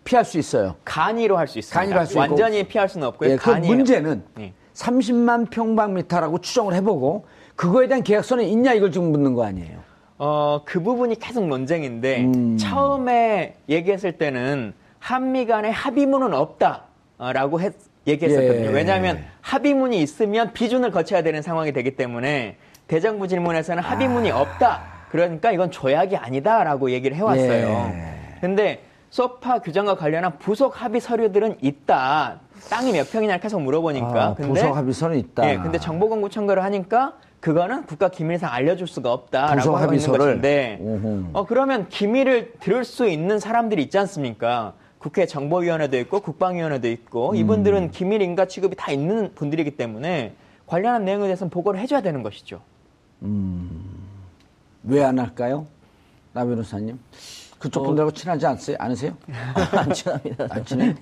[0.05, 0.75] 피할 수 있어요.
[0.85, 1.77] 간이로 할 수 있습니다.
[1.79, 2.21] 간이로 할 수 있고.
[2.21, 3.31] 완전히 피할 수는 없고요.
[3.31, 4.53] 예, 그 문제는 예.
[4.73, 7.25] 30만 평방미터라고 추정을 해보고
[7.57, 9.79] 그거에 대한 계약서는 있냐 이걸 지금 묻는 거 아니에요.
[10.19, 12.57] 어, 그 부분이 계속 논쟁인데 음.
[12.57, 17.73] 처음에 얘기했을 때는 한미 간의 합의문은 없다라고 했,
[18.09, 18.69] 얘기했었거든요.
[18.69, 18.71] 예.
[18.71, 24.41] 왜냐하면 합의문이 있으면 비준을 거쳐야 되는 상황이 되기 때문에 대정부 질문에서는 합의문이 아.
[24.41, 24.81] 없다.
[25.11, 27.91] 그러니까 이건 조약이 아니다라고 얘기를 해왔어요.
[27.93, 28.39] 예.
[28.41, 32.39] 근데 소파 규정과 관련한 부속 합의 서류들은 있다.
[32.69, 34.23] 땅이 몇 평이냐 계속 물어보니까.
[34.23, 35.49] 아, 근데, 부속 합의서는 있다.
[35.49, 40.79] 예, 근데 정보 공고 청구를 하니까 그거는 국가 기밀상 알려줄 수가 없다라고 하고 있는 것인데,
[41.33, 44.73] 어 그러면 기밀을 들을 수 있는 사람들이 있지 않습니까?
[44.99, 47.35] 국회 정보위원회도 있고 국방위원회도 있고 음.
[47.35, 50.35] 이분들은 기밀 인가 취급이 다 있는 분들이기 때문에
[50.67, 52.61] 관련한 내용에 대해서는 보고를 해줘야 되는 것이죠.
[53.23, 54.07] 음.
[54.83, 55.65] 왜 안 할까요?
[56.33, 56.99] 나 변호사님.
[57.57, 57.87] 그쪽 어.
[57.87, 58.77] 분들하고 친하지 않으세요?
[58.79, 59.17] 않으세요?
[59.75, 60.47] 안 친합니다.
[60.49, 60.95] 안 친해?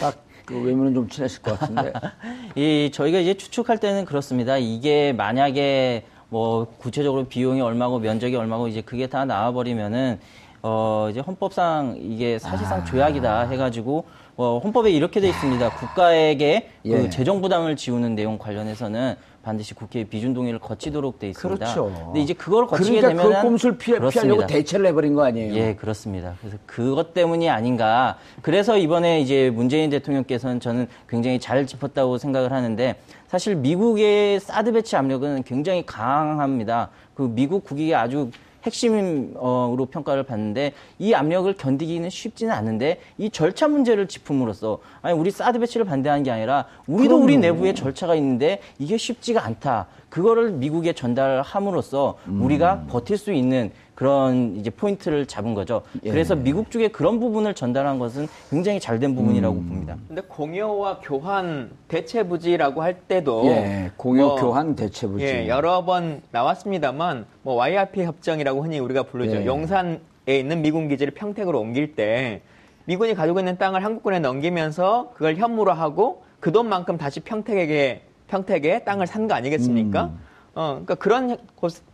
[0.00, 1.92] 딱 그 외모는 좀 친하실 것 같은데.
[2.56, 4.58] 이 저희가 이제 추측할 때는 그렇습니다.
[4.58, 10.18] 이게 만약에 뭐 구체적으로 비용이 얼마고 면적이 얼마고 이제 그게 다 나와버리면은
[10.62, 12.84] 어 이제 헌법상 이게 사실상 아.
[12.84, 14.04] 조약이다 해가지고
[14.36, 15.70] 어 헌법에 이렇게 돼 있습니다.
[15.70, 17.02] 국가에게 그 예.
[17.02, 21.64] 그 재정 부담을 지우는 내용 관련해서는 반드시 국회 비준 동의를 거치도록 돼 있습니다.
[21.64, 21.92] 그렇죠.
[22.06, 25.52] 근데 이제 그걸 거치게 그러니까 되면 그 꼼수를 피해, 피하려고 대체를 해버린 거 아니에요?
[25.54, 26.34] 예, 그렇습니다.
[26.40, 28.16] 그래서 그것 때문이 아닌가.
[28.40, 32.94] 그래서 이번에 이제 문재인 대통령께서는 저는 굉장히 잘 짚었다고 생각을 하는데
[33.26, 36.90] 사실 미국의 사드 배치 압력은 굉장히 강합니다.
[37.14, 38.30] 그 미국 국익이 아주
[38.64, 45.58] 핵심으로 평가를 받는데 이 압력을 견디기는 쉽지는 않은데 이 절차 문제를 짚음으로써 아니 우리 사드
[45.58, 47.24] 배치를 반대하는 게 아니라 우리도 그럼요.
[47.24, 49.86] 우리 내부에 절차가 있는데 이게 쉽지가 않다.
[50.08, 52.42] 그거를 미국에 전달함으로써 음.
[52.42, 55.82] 우리가 버틸 수 있는 그런 이제 포인트를 잡은 거죠.
[56.02, 56.10] 예.
[56.10, 59.68] 그래서 미국 쪽에 그런 부분을 전달한 것은 굉장히 잘된 부분이라고 음.
[59.68, 59.96] 봅니다.
[60.08, 65.84] 근데 공여와 교환 대체 부지라고 할 때도 예, 공여 뭐, 교환 대체 부지 예, 여러
[65.84, 69.36] 번 나왔습니다만 뭐 YRP 협정이라고 흔히 우리가 부르죠.
[69.36, 69.46] 예.
[69.46, 72.42] 용산에 있는 미군 기지를 평택으로 옮길 때
[72.86, 79.06] 미군이 가지고 있는 땅을 한국군에 넘기면서 그걸 현무로 하고 그 돈만큼 다시 평택에게 평택에 땅을
[79.06, 80.04] 산 거 아니겠습니까?
[80.06, 80.18] 음.
[80.54, 81.36] 어, 그러니까 그런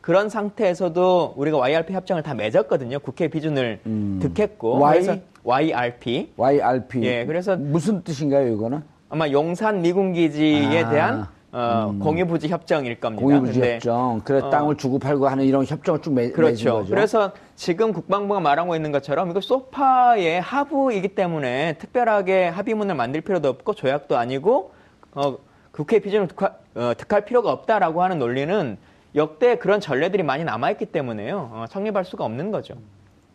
[0.00, 2.98] 그런 상태에서도 우리가 YRP 협정을 다 맺었거든요.
[2.98, 4.18] 국회 비준을 음.
[4.20, 4.92] 득했고 y?
[4.94, 6.32] 그래서 YRP.
[6.36, 7.02] YRP.
[7.04, 8.82] 예, 그래서 무슨 뜻인가요, 이거는?
[9.08, 10.90] 아마 용산 미군 기지에 아.
[10.90, 11.98] 대한 어, 음.
[12.00, 13.24] 공유부지 협정일 겁니다.
[13.24, 14.20] 공유부지 협정.
[14.24, 16.78] 그래 어, 땅을 주고 팔고 하는 이런 협정을 쭉 맺, 그렇죠.
[16.78, 16.90] 거죠.
[16.90, 23.74] 그래서 지금 국방부가 말하고 있는 것처럼 이거 소파의 하부이기 때문에 특별하게 합의문을 만들 필요도 없고
[23.74, 24.72] 조약도 아니고
[25.14, 25.38] 어,
[25.78, 28.76] 국회 비준을 득하, 어, 득할 필요가 없다라고 하는 논리는
[29.14, 31.50] 역대 그런 전례들이 많이 남아있기 때문에요.
[31.52, 32.74] 어, 성립할 수가 없는 거죠.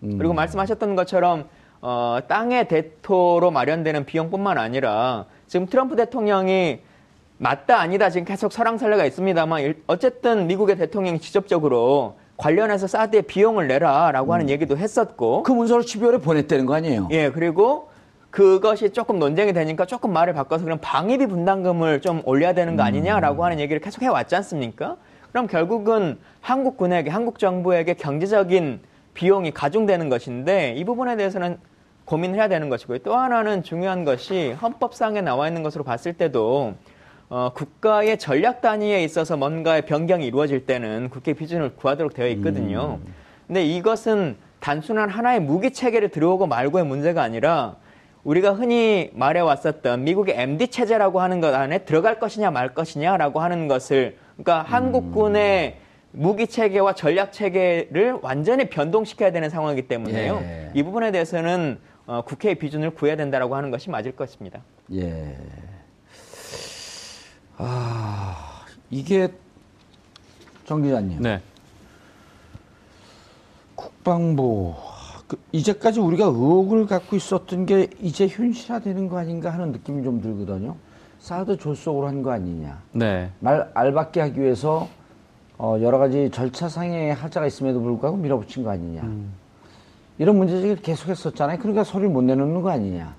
[0.03, 0.17] 음.
[0.17, 1.45] 그리고 말씀하셨던 것처럼
[1.81, 6.81] 어, 땅의 대토로 마련되는 비용뿐만 아니라 지금 트럼프 대통령이
[7.37, 14.33] 맞다 아니다 지금 계속 설랑설레가 있습니다만 어쨌든 미국의 대통령이 직접적으로 관련해서 사드의 비용을 내라라고 음.
[14.33, 17.07] 하는 얘기도 했었고 그 문서를 12월에 보냈다는 거 아니에요?
[17.11, 17.89] 예 그리고
[18.33, 23.43] 그것이 조금 논쟁이 되니까 조금 말을 바꿔서 그럼 방위비 분담금을 좀 올려야 되는 거 아니냐라고
[23.43, 23.45] 음.
[23.45, 24.97] 하는 얘기를 계속 해왔지 않습니까?
[25.29, 28.79] 그럼 결국은 한국 군에게, 한국 정부에게 경제적인
[29.13, 31.59] 비용이 가중되는 것인데 이 부분에 대해서는
[32.05, 32.97] 고민을 해야 되는 것이고요.
[32.99, 36.73] 또 하나는 중요한 것이 헌법상에 나와 있는 것으로 봤을 때도
[37.29, 42.97] 어, 국가의 전략 단위에 있어서 뭔가의 변경이 이루어질 때는 국회 비준을 구하도록 되어 있거든요.
[43.05, 43.13] 음.
[43.45, 47.75] 근데 이것은 단순한 하나의 무기 체계를 들어오고 말고의 문제가 아니라
[48.23, 54.17] 우리가 흔히 말해왔었던 미국의 MD 체제라고 하는 것 안에 들어갈 것이냐 말 것이냐라고 하는 것을
[54.37, 54.73] 그러니까 음.
[54.73, 55.77] 한국군의
[56.11, 60.39] 무기 체계와 전략 체계를 완전히 변동시켜야 되는 상황이기 때문에요.
[60.43, 60.71] 예.
[60.73, 64.61] 이 부분에 대해서는 어, 국회의 비준을 구해야 된다라고 하는 것이 맞을 것입니다.
[64.93, 65.35] 예.
[67.57, 69.29] 아 이게
[70.65, 71.21] 정 기자님.
[71.21, 71.41] 네.
[73.75, 74.92] 국방부 그
[75.51, 80.75] 이제까지 우리가 의혹을 갖고 있었던 게 이제 현실화되는 거 아닌가 하는 느낌이 좀 들거든요.
[81.19, 82.81] 사드 졸속으로 한 거 아니냐.
[82.91, 83.29] 네.
[83.39, 84.87] 말 알받게 하기 위해서
[85.57, 89.01] 어, 여러 가지 절차상의 하자가 있음에도 불구하고 밀어붙인 거 아니냐.
[89.03, 89.31] 음.
[90.17, 91.57] 이런 문제제기를 계속했었잖아요.
[91.59, 93.15] 그러니까 소리를 못 내놓는 거 아니냐.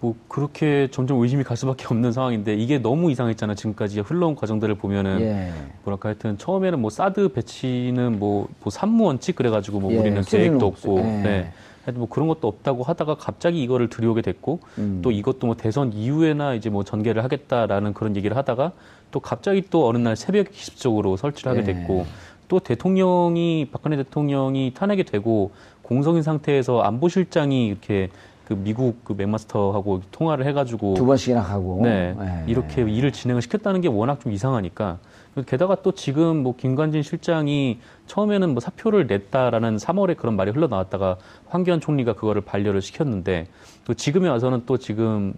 [0.00, 5.20] 뭐 그렇게 점점 의심이 갈 수밖에 없는 상황인데 이게 너무 이상했잖아 지금까지 흘러온 과정들을 보면은
[5.20, 5.52] 예.
[5.84, 9.98] 뭐랄까 하여튼 처음에는 뭐 사드 배치는 뭐, 뭐 산무 원칙 그래가지고 뭐 예.
[9.98, 11.02] 우리는 계획도 없고 예.
[11.02, 11.52] 네.
[11.84, 15.00] 하여튼 뭐 그런 것도 없다고 하다가 갑자기 이거를 들여오게 됐고 음.
[15.02, 18.72] 또 이것도 뭐 대선 이후에나 이제 뭐 전개를 하겠다라는 그런 얘기를 하다가
[19.12, 21.64] 또 갑자기 또 어느 날 새벽 기습적으로 설치를 하게 예.
[21.72, 22.04] 됐고
[22.48, 28.10] 또 대통령이 박근혜 대통령이 탄핵이 되고 공석인 상태에서 안보실장이 이렇게
[28.46, 32.44] 그 미국 그 맥마스터하고 통화를 해가지고 두 번씩이나 하고 네, 네.
[32.46, 34.98] 이렇게 일을 진행을 시켰다는 게 워낙 좀 이상하니까
[35.46, 41.16] 게다가 또 지금 뭐 김관진 실장이 처음에는 뭐 사표를 냈다라는 3월에 그런 말이 흘러나왔다가
[41.48, 43.48] 황교안 총리가 그거를 반려를 시켰는데
[43.84, 45.34] 또 지금에 와서는 또 지금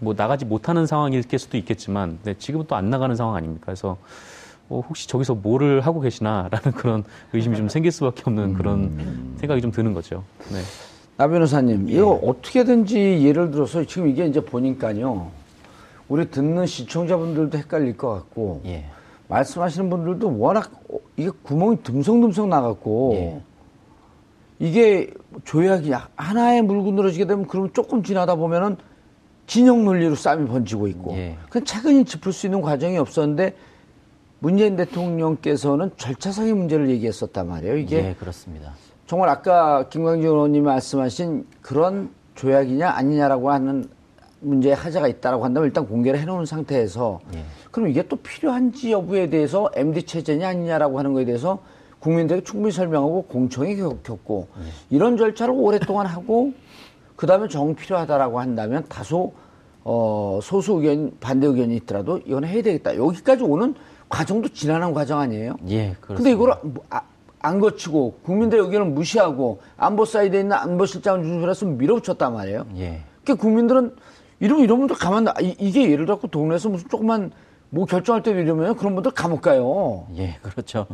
[0.00, 3.66] 뭐 나가지 못하는 상황일 수도 있겠지만 네, 지금은 또 안 나가는 상황 아닙니까?
[3.66, 3.98] 그래서
[4.70, 9.36] 어, 혹시 저기서 뭐를 하고 계시나라는 그런 의심이 좀 생길 수밖에 없는 그런 음.
[9.38, 10.24] 생각이 좀 드는 거죠.
[10.50, 10.60] 네.
[11.16, 11.94] 나 변호사님, 예.
[11.94, 15.30] 이거 어떻게든지 예를 들어서 지금 이게 이제 보니까요.
[16.08, 18.84] 우리 듣는 시청자분들도 헷갈릴 것 같고, 예.
[19.28, 23.40] 말씀하시는 분들도 워낙 어, 이게 구멍이 듬성듬성 나갖고, 예.
[24.58, 25.10] 이게
[25.44, 28.76] 조약이 하나의 물고 늘어지게 되면 그러면 조금 지나다 보면은
[29.46, 31.36] 진영 논리로 싸움이 번지고 있고 예.
[31.50, 33.54] 그냥 차근히 짚을 수 있는 과정이 없었는데
[34.38, 37.76] 문재인 대통령께서는 절차상의 문제를 얘기했었단 말이에요.
[37.76, 38.74] 이게 예, 그렇습니다.
[39.06, 43.88] 정말 아까 김광진 의원님이 말씀하신 그런 조약이냐 아니냐라고 하는
[44.40, 47.44] 문제에 하자가 있다라고 한다면 일단 공개를 해놓은 상태에서 예.
[47.70, 51.60] 그럼 이게 또 필요한지 여부에 대해서 MD 체제냐 아니냐라고 하는 거에 대해서
[52.00, 54.62] 국민들에게 충분히 설명하고 공청회 겪고 예.
[54.90, 56.52] 이런 절차를 오랫동안 하고
[57.14, 59.32] 그 다음에 정 필요하다라고 한다면 다소
[59.84, 63.74] 어, 소수 의견 반대 의견이 있더라도 이건 해야 되겠다 여기까지 오는
[64.08, 65.56] 과정도 지난한 과정 아니에요?
[65.68, 66.14] 예, 그렇습니다.
[66.16, 66.52] 근데 이걸
[66.90, 67.02] 아,
[67.40, 72.66] 안 거치고 국민들의 의견을 무시하고 안보 사이드에 있는 안보실장을 중심으로 밀어붙였단 말이에요.
[72.78, 73.02] 예.
[73.22, 73.94] 그러니까 국민들은
[74.40, 77.30] 이러면 이런 분들 가만 이, 이게 예를 들어 동네에서 무슨 조금만
[77.70, 80.06] 뭐 결정할 때도 이러면 그런 분들 감옥 가요.
[80.16, 80.86] 예, 그렇죠.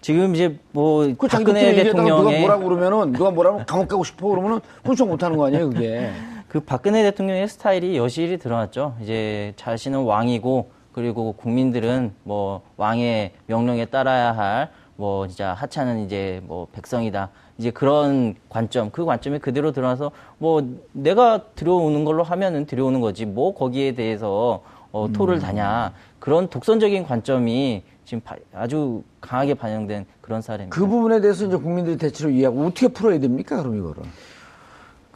[0.00, 4.60] 지금 이제 뭐 그 박근혜 대통령이 누가 뭐라고 그러면은 누가 뭐라고 감옥 가고 싶어 그러면은
[4.84, 6.10] 훈청 못 하는 거 아니에요, 그게.
[6.48, 8.94] 그 박근혜 대통령의 스타일이 여실히 드러났죠.
[9.02, 16.66] 이제 자신은 왕이고 그리고 국민들은 뭐 왕의 명령에 따라야 할 뭐 진짜 하찮은 이제 뭐
[16.72, 17.30] 백성이다.
[17.56, 23.54] 이제 그런 관점, 그 관점이 그대로 드러나서 뭐 내가 들어오는 걸로 하면은 들어오는 거지 뭐
[23.54, 25.40] 거기에 대해서 어, 토를 음.
[25.40, 25.92] 다냐.
[26.18, 28.20] 그런 독선적인 관점이 지금
[28.52, 30.74] 아주 강하게 반영된 그런 사례입니다.
[30.74, 33.62] 그 부분에 대해서 이제 국민들이 대체로 이해하고 어떻게 풀어야 됩니까?
[33.62, 34.02] 그럼 이거를.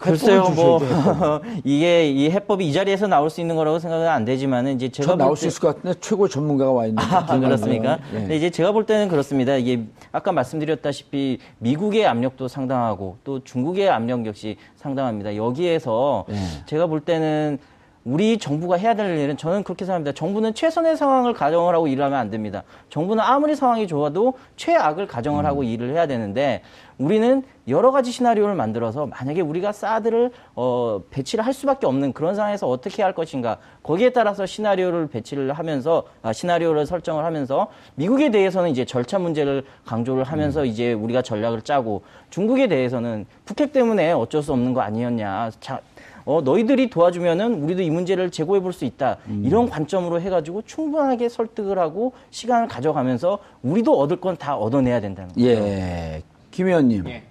[0.03, 0.81] 글쎄요, 뭐
[1.65, 5.37] 이게 이 해법이 이 자리에서 나올 수 있는 거라고 생각은 안 되지만은 이제 제가 나올
[5.37, 6.99] 수 있을 것 같은데 최고 전문가가 와 있는.
[7.03, 7.99] 아, 그렇습니까?
[8.13, 8.19] 예.
[8.19, 9.57] 근데 이제 제가 볼 때는 그렇습니다.
[9.57, 15.37] 이게 아까 말씀드렸다시피 미국의 압력도 상당하고 또 중국의 압력 역시 상당합니다.
[15.37, 16.35] 여기에서 예.
[16.67, 17.59] 제가 볼 때는
[18.05, 20.13] 우리 정부가 해야 될 일은 저는 그렇게 생각합니다.
[20.13, 22.65] 정부는 최선의 상황을 가정을 하고 일을 하면 안 됩니다.
[22.91, 25.47] 정부는 아무리 상황이 좋아도 최악을 가정을 음.
[25.47, 26.63] 하고 일을 해야 되는데
[27.03, 32.69] 우리는 여러 가지 시나리오를 만들어서 만약에 우리가 사드를 어, 배치를 할 수밖에 없는 그런 상황에서
[32.69, 38.85] 어떻게 할 것인가 거기에 따라서 시나리오를 배치를 하면서 아, 시나리오를 설정을 하면서 미국에 대해서는 이제
[38.85, 40.67] 절차 문제를 강조를 하면서 음.
[40.67, 45.81] 이제 우리가 전략을 짜고 중국에 대해서는 북핵 때문에 어쩔 수 없는 거 아니었냐 자,
[46.25, 49.17] 어, 너희들이 도와주면은 우리도 이 문제를 제고해 볼 수 있다.
[49.27, 49.43] 음.
[49.45, 55.45] 이런 관점으로 해가지고 충분하게 설득을 하고 시간을 가져가면서 우리도 얻을 건 다 얻어내야 된다는 거죠.
[55.47, 56.23] 예.
[56.53, 57.09] 김 의원님.
[57.09, 57.25] 예.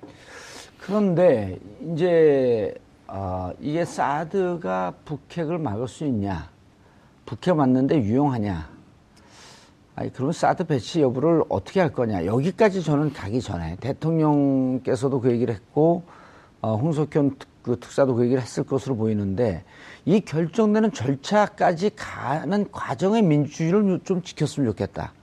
[0.79, 1.57] 그런데
[1.93, 2.73] 이제
[3.07, 6.49] 어, 이게 사드가 북핵을 막을 수 있냐?
[7.25, 8.69] 북핵 맞는데 유용하냐?
[9.95, 12.25] 아니 그러면 사드 배치 여부를 어떻게 할 거냐?
[12.25, 16.03] 여기까지 저는 가기 전에 대통령께서도 그 얘기를 했고
[16.61, 19.63] 어, 홍석현 그 특사도 그 얘기를 했을 것으로 보이는데
[20.05, 25.13] 이 결정되는 절차까지 가는 과정의 민주주의를 좀 지켰으면 좋겠다.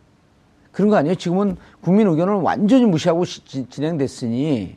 [0.73, 1.15] 그런 거 아니에요?
[1.15, 4.77] 지금은 국민 의견을 완전히 무시하고 시, 진행됐으니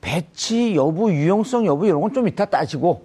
[0.00, 3.04] 배치 여부, 유용성 여부 이런 건 좀 이따 따지고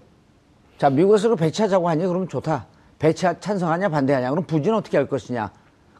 [0.77, 2.65] 자 미국에서 배치하자고 하니 그러면 좋다.
[2.99, 5.51] 배치 찬성하냐 반대하냐 그럼 부지는 어떻게 할 것이냐.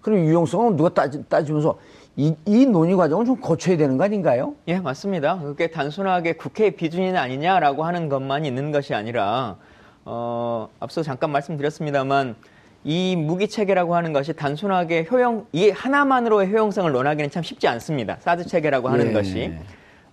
[0.01, 1.77] 그럼 유용성은 누가 따지, 따지면서
[2.15, 4.55] 이, 이 논의 과정을 좀 거쳐야 되는 거 아닌가요?
[4.67, 5.39] 예, 맞습니다.
[5.39, 9.57] 그게 단순하게 국회의 비준이 아니냐라고 하는 것만 있는 것이 아니라,
[10.03, 12.35] 어, 앞서 잠깐 말씀드렸습니다만,
[12.83, 18.17] 이 무기 체계라고 하는 것이 단순하게 효용, 이 하나만으로의 효용성을 논하기는 참 쉽지 않습니다.
[18.19, 19.13] 사드 체계라고 하는 예.
[19.13, 19.53] 것이.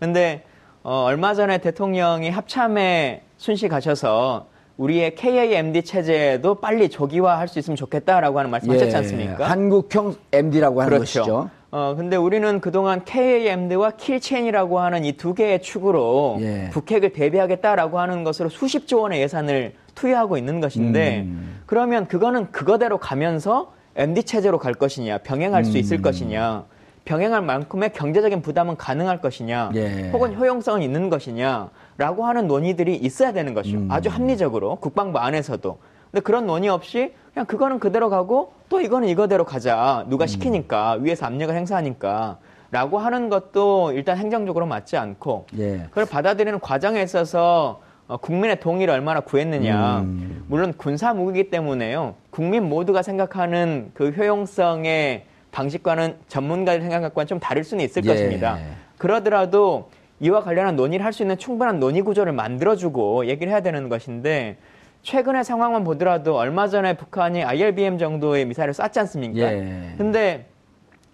[0.00, 0.42] 근데,
[0.83, 8.38] 어, 얼마 전에 대통령이 합참에 순시 가셔서 우리의 KAMD 체제도 빨리 조기화할 수 있으면 좋겠다라고
[8.40, 8.96] 하는 말씀 하셨지 예.
[8.98, 9.48] 않습니까?
[9.48, 11.20] 한국형 MD라고 하는 그렇죠.
[11.20, 11.50] 것이죠.
[11.70, 16.70] 어, 근데 우리는 그동안 KAMD와 킬체인이라고 하는 이 두 개의 축으로 예.
[16.72, 21.61] 북핵을 대비하겠다라고 하는 것으로 수십조 원의 예산을 투여하고 있는 것인데 음.
[21.66, 25.64] 그러면 그거는 그거대로 가면서 MD 체제로 갈 것이냐 병행할 음.
[25.64, 26.64] 수 있을 것이냐
[27.04, 30.11] 병행할 만큼의 경제적인 부담은 가능할 것이냐 예.
[30.11, 33.76] 혹은 효용성은 있는 것이냐라고 하는 논의들이 있어야 되는 것이죠.
[33.76, 33.88] 음.
[33.90, 35.78] 아주 합리적으로 국방부 안에서도
[36.11, 40.07] 근데 그런 논의 없이 그냥 그거는 그대로 가고 또 이거는 이거대로 가자.
[40.09, 40.26] 누가 음.
[40.28, 42.38] 시키니까 위에서 압력을 행사하니까.
[42.70, 45.85] 라고 하는 것도 일단 행정적으로 맞지 않고 예.
[45.90, 50.00] 그걸 받아들이는 과정에 있어서 어, 국민의 동의를 얼마나 구했느냐.
[50.00, 50.44] 음.
[50.48, 52.14] 물론 군사 무기이기 때문에요.
[52.30, 58.08] 국민 모두가 생각하는 그 효용성의 방식과는 전문가들 생각과는 좀 다를 수는 있을 예.
[58.08, 58.58] 것입니다.
[58.98, 59.88] 그러더라도
[60.20, 64.56] 이와 관련한 논의를 할 수 있는 충분한 논의 구조를 만들어주고 얘기를 해야 되는 것인데
[65.02, 69.40] 최근의 상황만 보더라도 얼마 전에 북한이 IRBM 정도의 미사일을 쐈지 않습니까?
[69.52, 69.94] 예.
[69.96, 70.46] 근데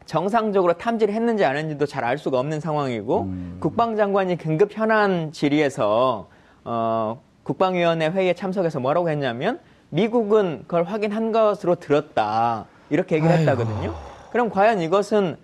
[0.07, 3.57] 정상적으로 탐지를 했는지 안 했는지도 잘 알 수가 없는 상황이고 음.
[3.61, 6.29] 국방장관이 긴급 현안 질의에서
[6.65, 9.59] 어, 국방위원회 회의에 참석해서 뭐라고 했냐면
[9.91, 13.51] 미국은 그걸 확인한 것으로 들었다 이렇게 얘기를 아이고.
[13.51, 13.95] 했다거든요.
[14.33, 15.37] 그럼 과연 이것은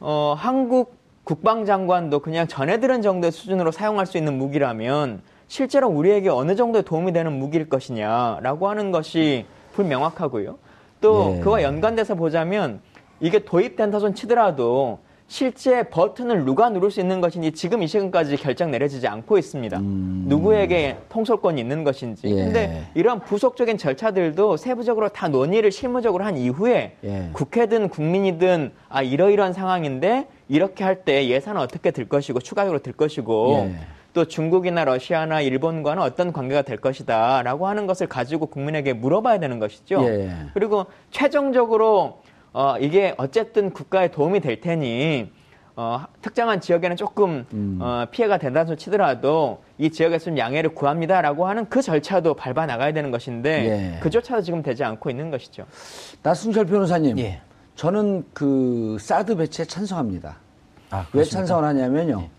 [0.00, 6.56] 어, 한국 국방장관도 그냥 전해 들은 정도의 수준으로 사용할 수 있는 무기라면 실제로 우리에게 어느
[6.56, 10.58] 정도의 도움이 되는 무기일 것이냐라고 하는 것이 불명확하고요.
[11.00, 11.40] 또 예.
[11.40, 12.80] 그와 연관돼서 보자면
[13.20, 15.00] 이게 도입된다 손 치더라도
[15.38, 19.78] 실제 버튼을 누가 누를 수 있는 것인지 지금 이 시간까지 결정 내려지지 않고 있습니다.
[19.78, 20.24] 음.
[20.26, 22.28] 누구에게 통솔권이 있는 것인지.
[22.28, 22.44] 예.
[22.44, 27.28] 근데 이런 부속적인 절차들도 세부적으로 다 논의를 실무적으로 한 이후에 예.
[27.34, 33.68] 국회든 국민이든 아 이러이러한 상황인데 이렇게 할 때 예산은 어떻게 들 것이고 추가적으로 들 것이고
[33.70, 33.80] 예.
[34.14, 40.02] 또 중국이나 러시아나 일본과는 어떤 관계가 될 것이다라고 하는 것을 가지고 국민에게 물어봐야 되는 것이죠.
[40.04, 40.30] 예.
[40.54, 42.20] 그리고 최종적으로
[42.52, 45.30] 어, 이게 어쨌든 국가에 도움이 될 테니
[45.76, 47.78] 어, 특정한 지역에는 조금 음.
[47.80, 53.12] 어, 피해가 된다는 치더라도 이 지역에서 좀 양해를 구합니다라고 하는 그 절차도 밟아 나가야 되는
[53.12, 54.00] 것인데 예.
[54.00, 55.66] 그조차도 지금 되지 않고 있는 것이죠.
[56.24, 57.40] 나순철 변호사님, 예.
[57.76, 60.38] 저는 그 사드 배치에 찬성합니다.
[60.90, 62.22] 아, 왜 찬성을 하냐면요.
[62.22, 62.30] 예.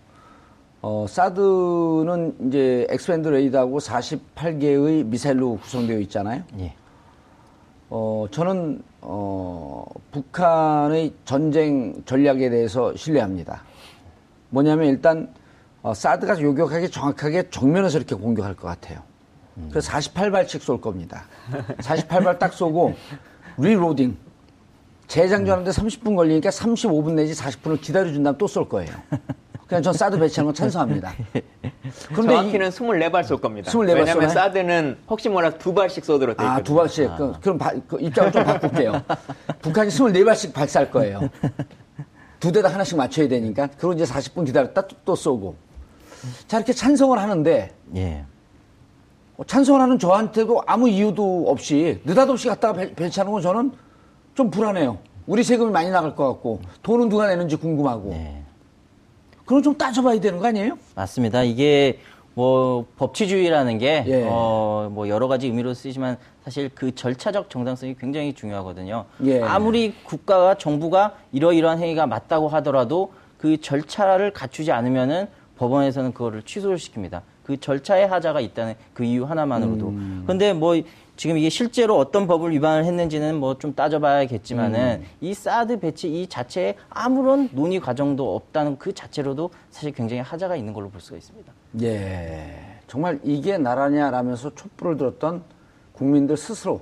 [0.82, 6.42] 어, 사드는 이제 X-band 레이더하고 48개의 미사일로 구성되어 있잖아요.
[6.58, 6.74] 예.
[7.90, 13.64] 어, 저는 어, 북한의 전쟁 전략에 대해서 신뢰합니다.
[14.50, 15.34] 뭐냐면 일단
[15.82, 19.02] 어, 사드가 요격하게 정확하게 정면에서 이렇게 공격할 것 같아요.
[19.68, 21.24] 그래서 48발씩 쏠 겁니다.
[21.78, 22.94] 48발 딱 쏘고
[23.58, 24.16] 리로딩
[25.08, 28.90] 재장전하는데 30분 걸리니까 35분 내지 40분을 기다려준 다음 또쏠 거예요.
[29.70, 31.12] 그냥 전 사드 배치하는 건 찬성합니다.
[32.08, 33.70] 그런데 정확히는 이, 24발 쏠 겁니다.
[33.70, 34.28] 24발 왜냐하면 쏘나요?
[34.30, 36.60] 사드는 혹시 몰라 두 발씩 쏘도록 돼 있거든요.
[36.60, 37.08] 아, 두 발씩.
[37.08, 37.16] 아.
[37.16, 39.00] 그, 그럼 바, 그 입장을 좀 바꿀게요.
[39.62, 41.20] 북한이 24발씩 발사할 거예요.
[42.40, 43.68] 두 대 다 하나씩 맞춰야 되니까.
[43.78, 45.54] 그리고 이제 40분 기다렸다 또, 또 쏘고.
[46.48, 47.70] 자, 이렇게 찬성을 하는데.
[47.94, 48.24] 예.
[49.36, 53.70] 어, 찬성을 하는 저한테도 아무 이유도 없이 느닷없이 갖다가 배, 배치하는 건 저는
[54.34, 54.98] 좀 불안해요.
[55.28, 58.10] 우리 세금이 많이 나갈 것 같고 돈은 누가 내는지 궁금하고.
[58.14, 58.42] 예.
[59.50, 60.78] 그건 좀 따져봐야 되는 거 아니에요?
[60.94, 61.42] 맞습니다.
[61.42, 61.98] 이게
[62.34, 64.24] 뭐 법치주의라는 게 예.
[64.30, 69.06] 어, 뭐 여러 가지 의미로 쓰지만 사실 그 절차적 정당성이 굉장히 중요하거든요.
[69.24, 69.42] 예.
[69.42, 75.26] 아무리 국가가 정부가 이러이러한 행위가 맞다고 하더라도 그 절차를 갖추지 않으면은
[75.58, 77.22] 법원에서는 그거를 취소를 시킵니다.
[77.42, 79.88] 그 절차에 하자가 있다는 그 이유 하나만으로도.
[79.88, 80.22] 음.
[80.26, 80.80] 그런데 뭐
[81.20, 85.06] 지금 이게 실제로 어떤 법을 위반을 했는지는 뭐 좀 따져봐야겠지만은 음.
[85.20, 90.72] 이 사드 배치 이 자체에 아무런 논의 과정도 없다는 그 자체로도 사실 굉장히 하자가 있는
[90.72, 91.52] 걸로 볼 수가 있습니다.
[91.82, 92.78] 예.
[92.86, 95.42] 정말 이게 나라냐라면서 촛불을 들었던
[95.92, 96.80] 국민들 스스로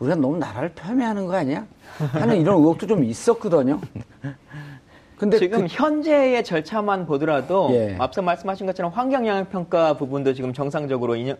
[0.00, 1.66] 우리가 너무 나라를 폄훼하는 거 아니야?
[2.12, 3.80] 하는 이런 의혹도 좀 있었거든요.
[5.16, 5.66] 근데 지금 그...
[5.70, 7.96] 현재의 절차만 보더라도 예.
[7.98, 11.38] 앞서 말씀하신 것처럼 환경 영향 평가 부분도 지금 정상적으로 인연,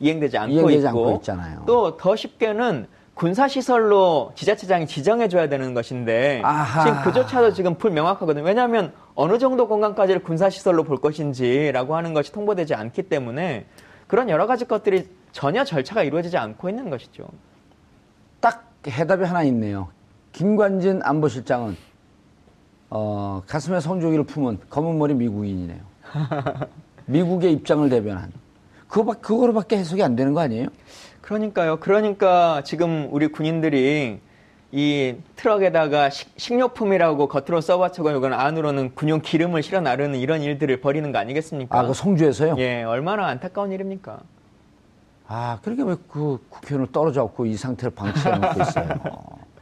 [0.00, 1.20] 이행되지 않고 이행되지 있고
[1.66, 6.84] 또 더 쉽게는 군사시설로 지자체장이 지정해줘야 되는 것인데 아하.
[6.84, 8.42] 지금 그조차도 지금 불명확하거든요.
[8.44, 13.66] 왜냐하면 어느 정도 공간까지를 군사시설로 볼 것인지라고 하는 것이 통보되지 않기 때문에
[14.06, 17.26] 그런 여러 가지 것들이 전혀 절차가 이루어지지 않고 있는 것이죠.
[18.40, 19.88] 딱 해답이 하나 있네요.
[20.32, 21.76] 김관진 안보실장은
[22.88, 25.78] 어, 가슴에 성조기를 품은 검은 머리 미국인이네요.
[27.06, 28.32] 미국의 입장을 대변한.
[28.90, 30.66] 그거, 그거로밖에 해석이 안 되는 거 아니에요?
[31.22, 31.78] 그러니까요.
[31.78, 34.18] 그러니까 지금 우리 군인들이
[34.72, 41.12] 이 트럭에다가 식, 료품이라고 겉으로 써봤자고 이건 안으로는 군용 기름을 실어 나르는 이런 일들을 벌이는
[41.12, 41.78] 거 아니겠습니까?
[41.78, 42.56] 아, 그 성주에서요?
[42.58, 44.20] 예, 얼마나 안타까운 일입니까?
[45.28, 48.88] 아, 그러게 왜 그 국회의원을 떨어져 갖고 이 상태를 방치해 놓고 있어요.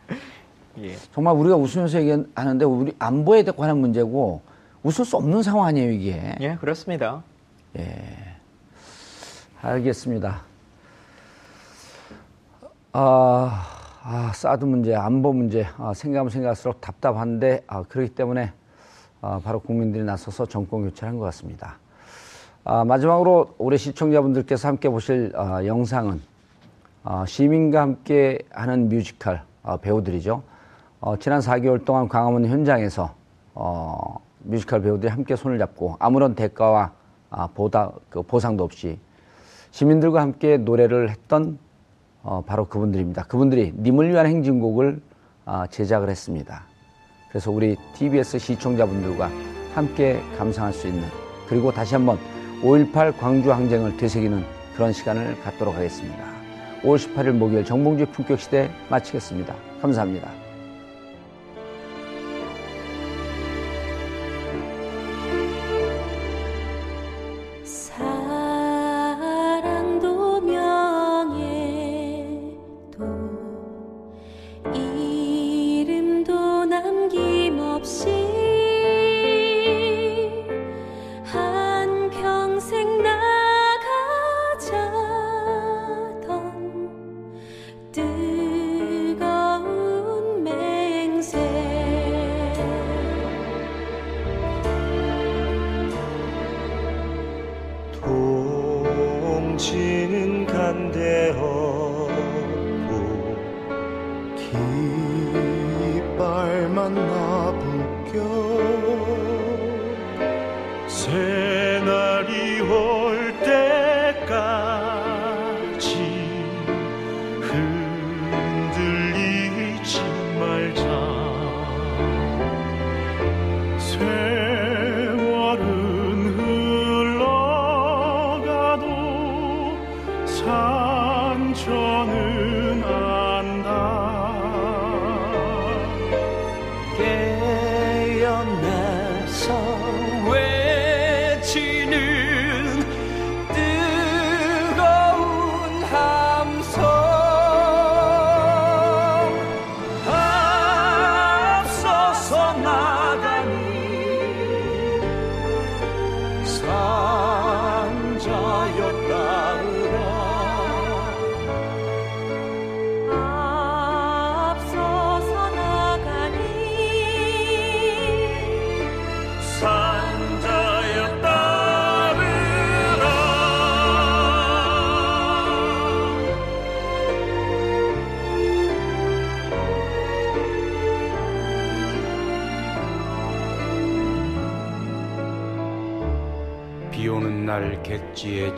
[0.81, 0.95] 예.
[1.13, 4.41] 정말 우리가 웃으면서 얘기하는데 우리 안보에 관한 문제고
[4.83, 6.35] 웃을 수 없는 상황 아니에요, 이게?
[6.41, 7.23] 예, 그렇습니다.
[7.79, 8.28] 예.
[9.61, 10.43] 알겠습니다.
[12.93, 13.67] 아,
[14.03, 18.53] 아, 사드 문제, 안보 문제, 아, 생각하면 생각할수록 답답한데, 아, 그렇기 때문에
[19.21, 21.79] 아, 바로 국민들이 나서서 정권 교체를 한 것 같습니다.
[22.65, 26.21] 아, 마지막으로 오늘 시청자분들께서 함께 보실 아, 영상은
[27.03, 30.43] 아, 시민과 함께 하는 뮤지컬 아, 배우들이죠.
[31.01, 33.15] 어, 지난 4개월 동안 광화문 현장에서
[33.55, 36.93] 어, 뮤지컬 배우들이 함께 손을 잡고 아무런 대가와
[37.31, 38.99] 아, 보다, 그 보상도 없이
[39.71, 41.59] 시민들과 함께 노래를 했던
[42.23, 43.25] 어, 바로 그분들입니다.
[43.25, 45.01] 그분들이 님을 위한 행진곡을
[45.47, 46.65] 어, 제작을 했습니다.
[47.31, 49.31] 그래서 우리 TBS 시청자분들과
[49.75, 51.05] 함께 감상할 수 있는
[51.49, 52.19] 그리고 다시 한번
[52.63, 54.45] 5.18 광주 항쟁을 되새기는
[54.75, 56.25] 그런 시간을 갖도록 하겠습니다.
[56.83, 59.55] 5월 18일 목요일 정봉주 품격시대 마치겠습니다.
[59.81, 60.48] 감사합니다.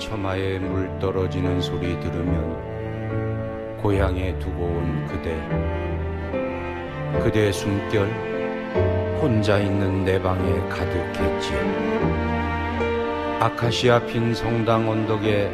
[0.00, 5.36] 처마에 물 떨어지는 소리 들으면 고향에 두고 온 그대.
[7.22, 8.08] 그대의 숨결
[9.20, 11.52] 혼자 있는 내 방에 가득했지.
[13.40, 15.50] 아카시아 핀 성당 언덕에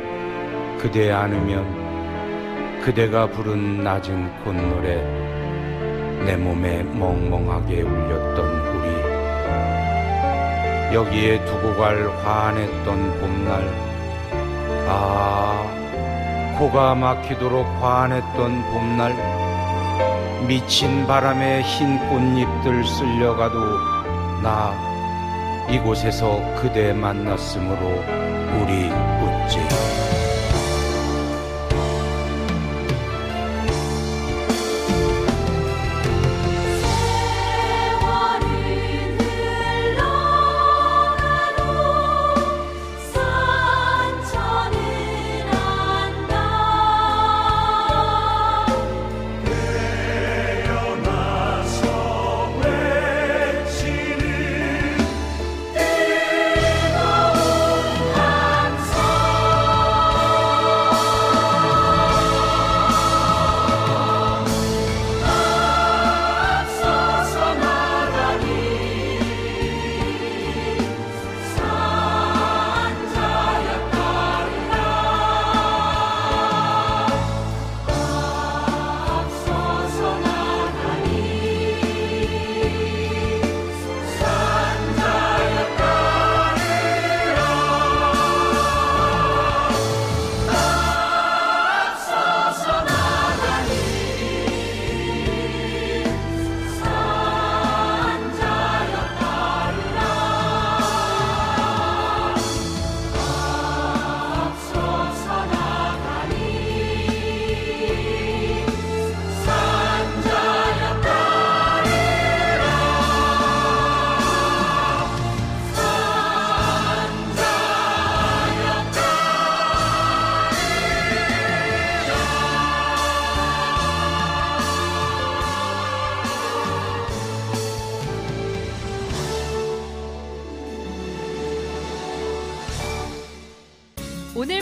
[0.78, 8.86] 그대 안으면 그대가 부른 낮은 콧노래 내 몸에 멍멍하게 울렸던 우리.
[10.94, 13.95] 여기에 두고 갈 화안했던 봄날
[14.89, 19.14] 아 코가 막히도록 화안했던 봄날
[20.47, 23.59] 미친 바람에 흰 꽃잎들 쓸려가도
[24.43, 24.72] 나
[25.68, 27.87] 이곳에서 그대 만났으므로
[28.61, 30.26] 우리 웃지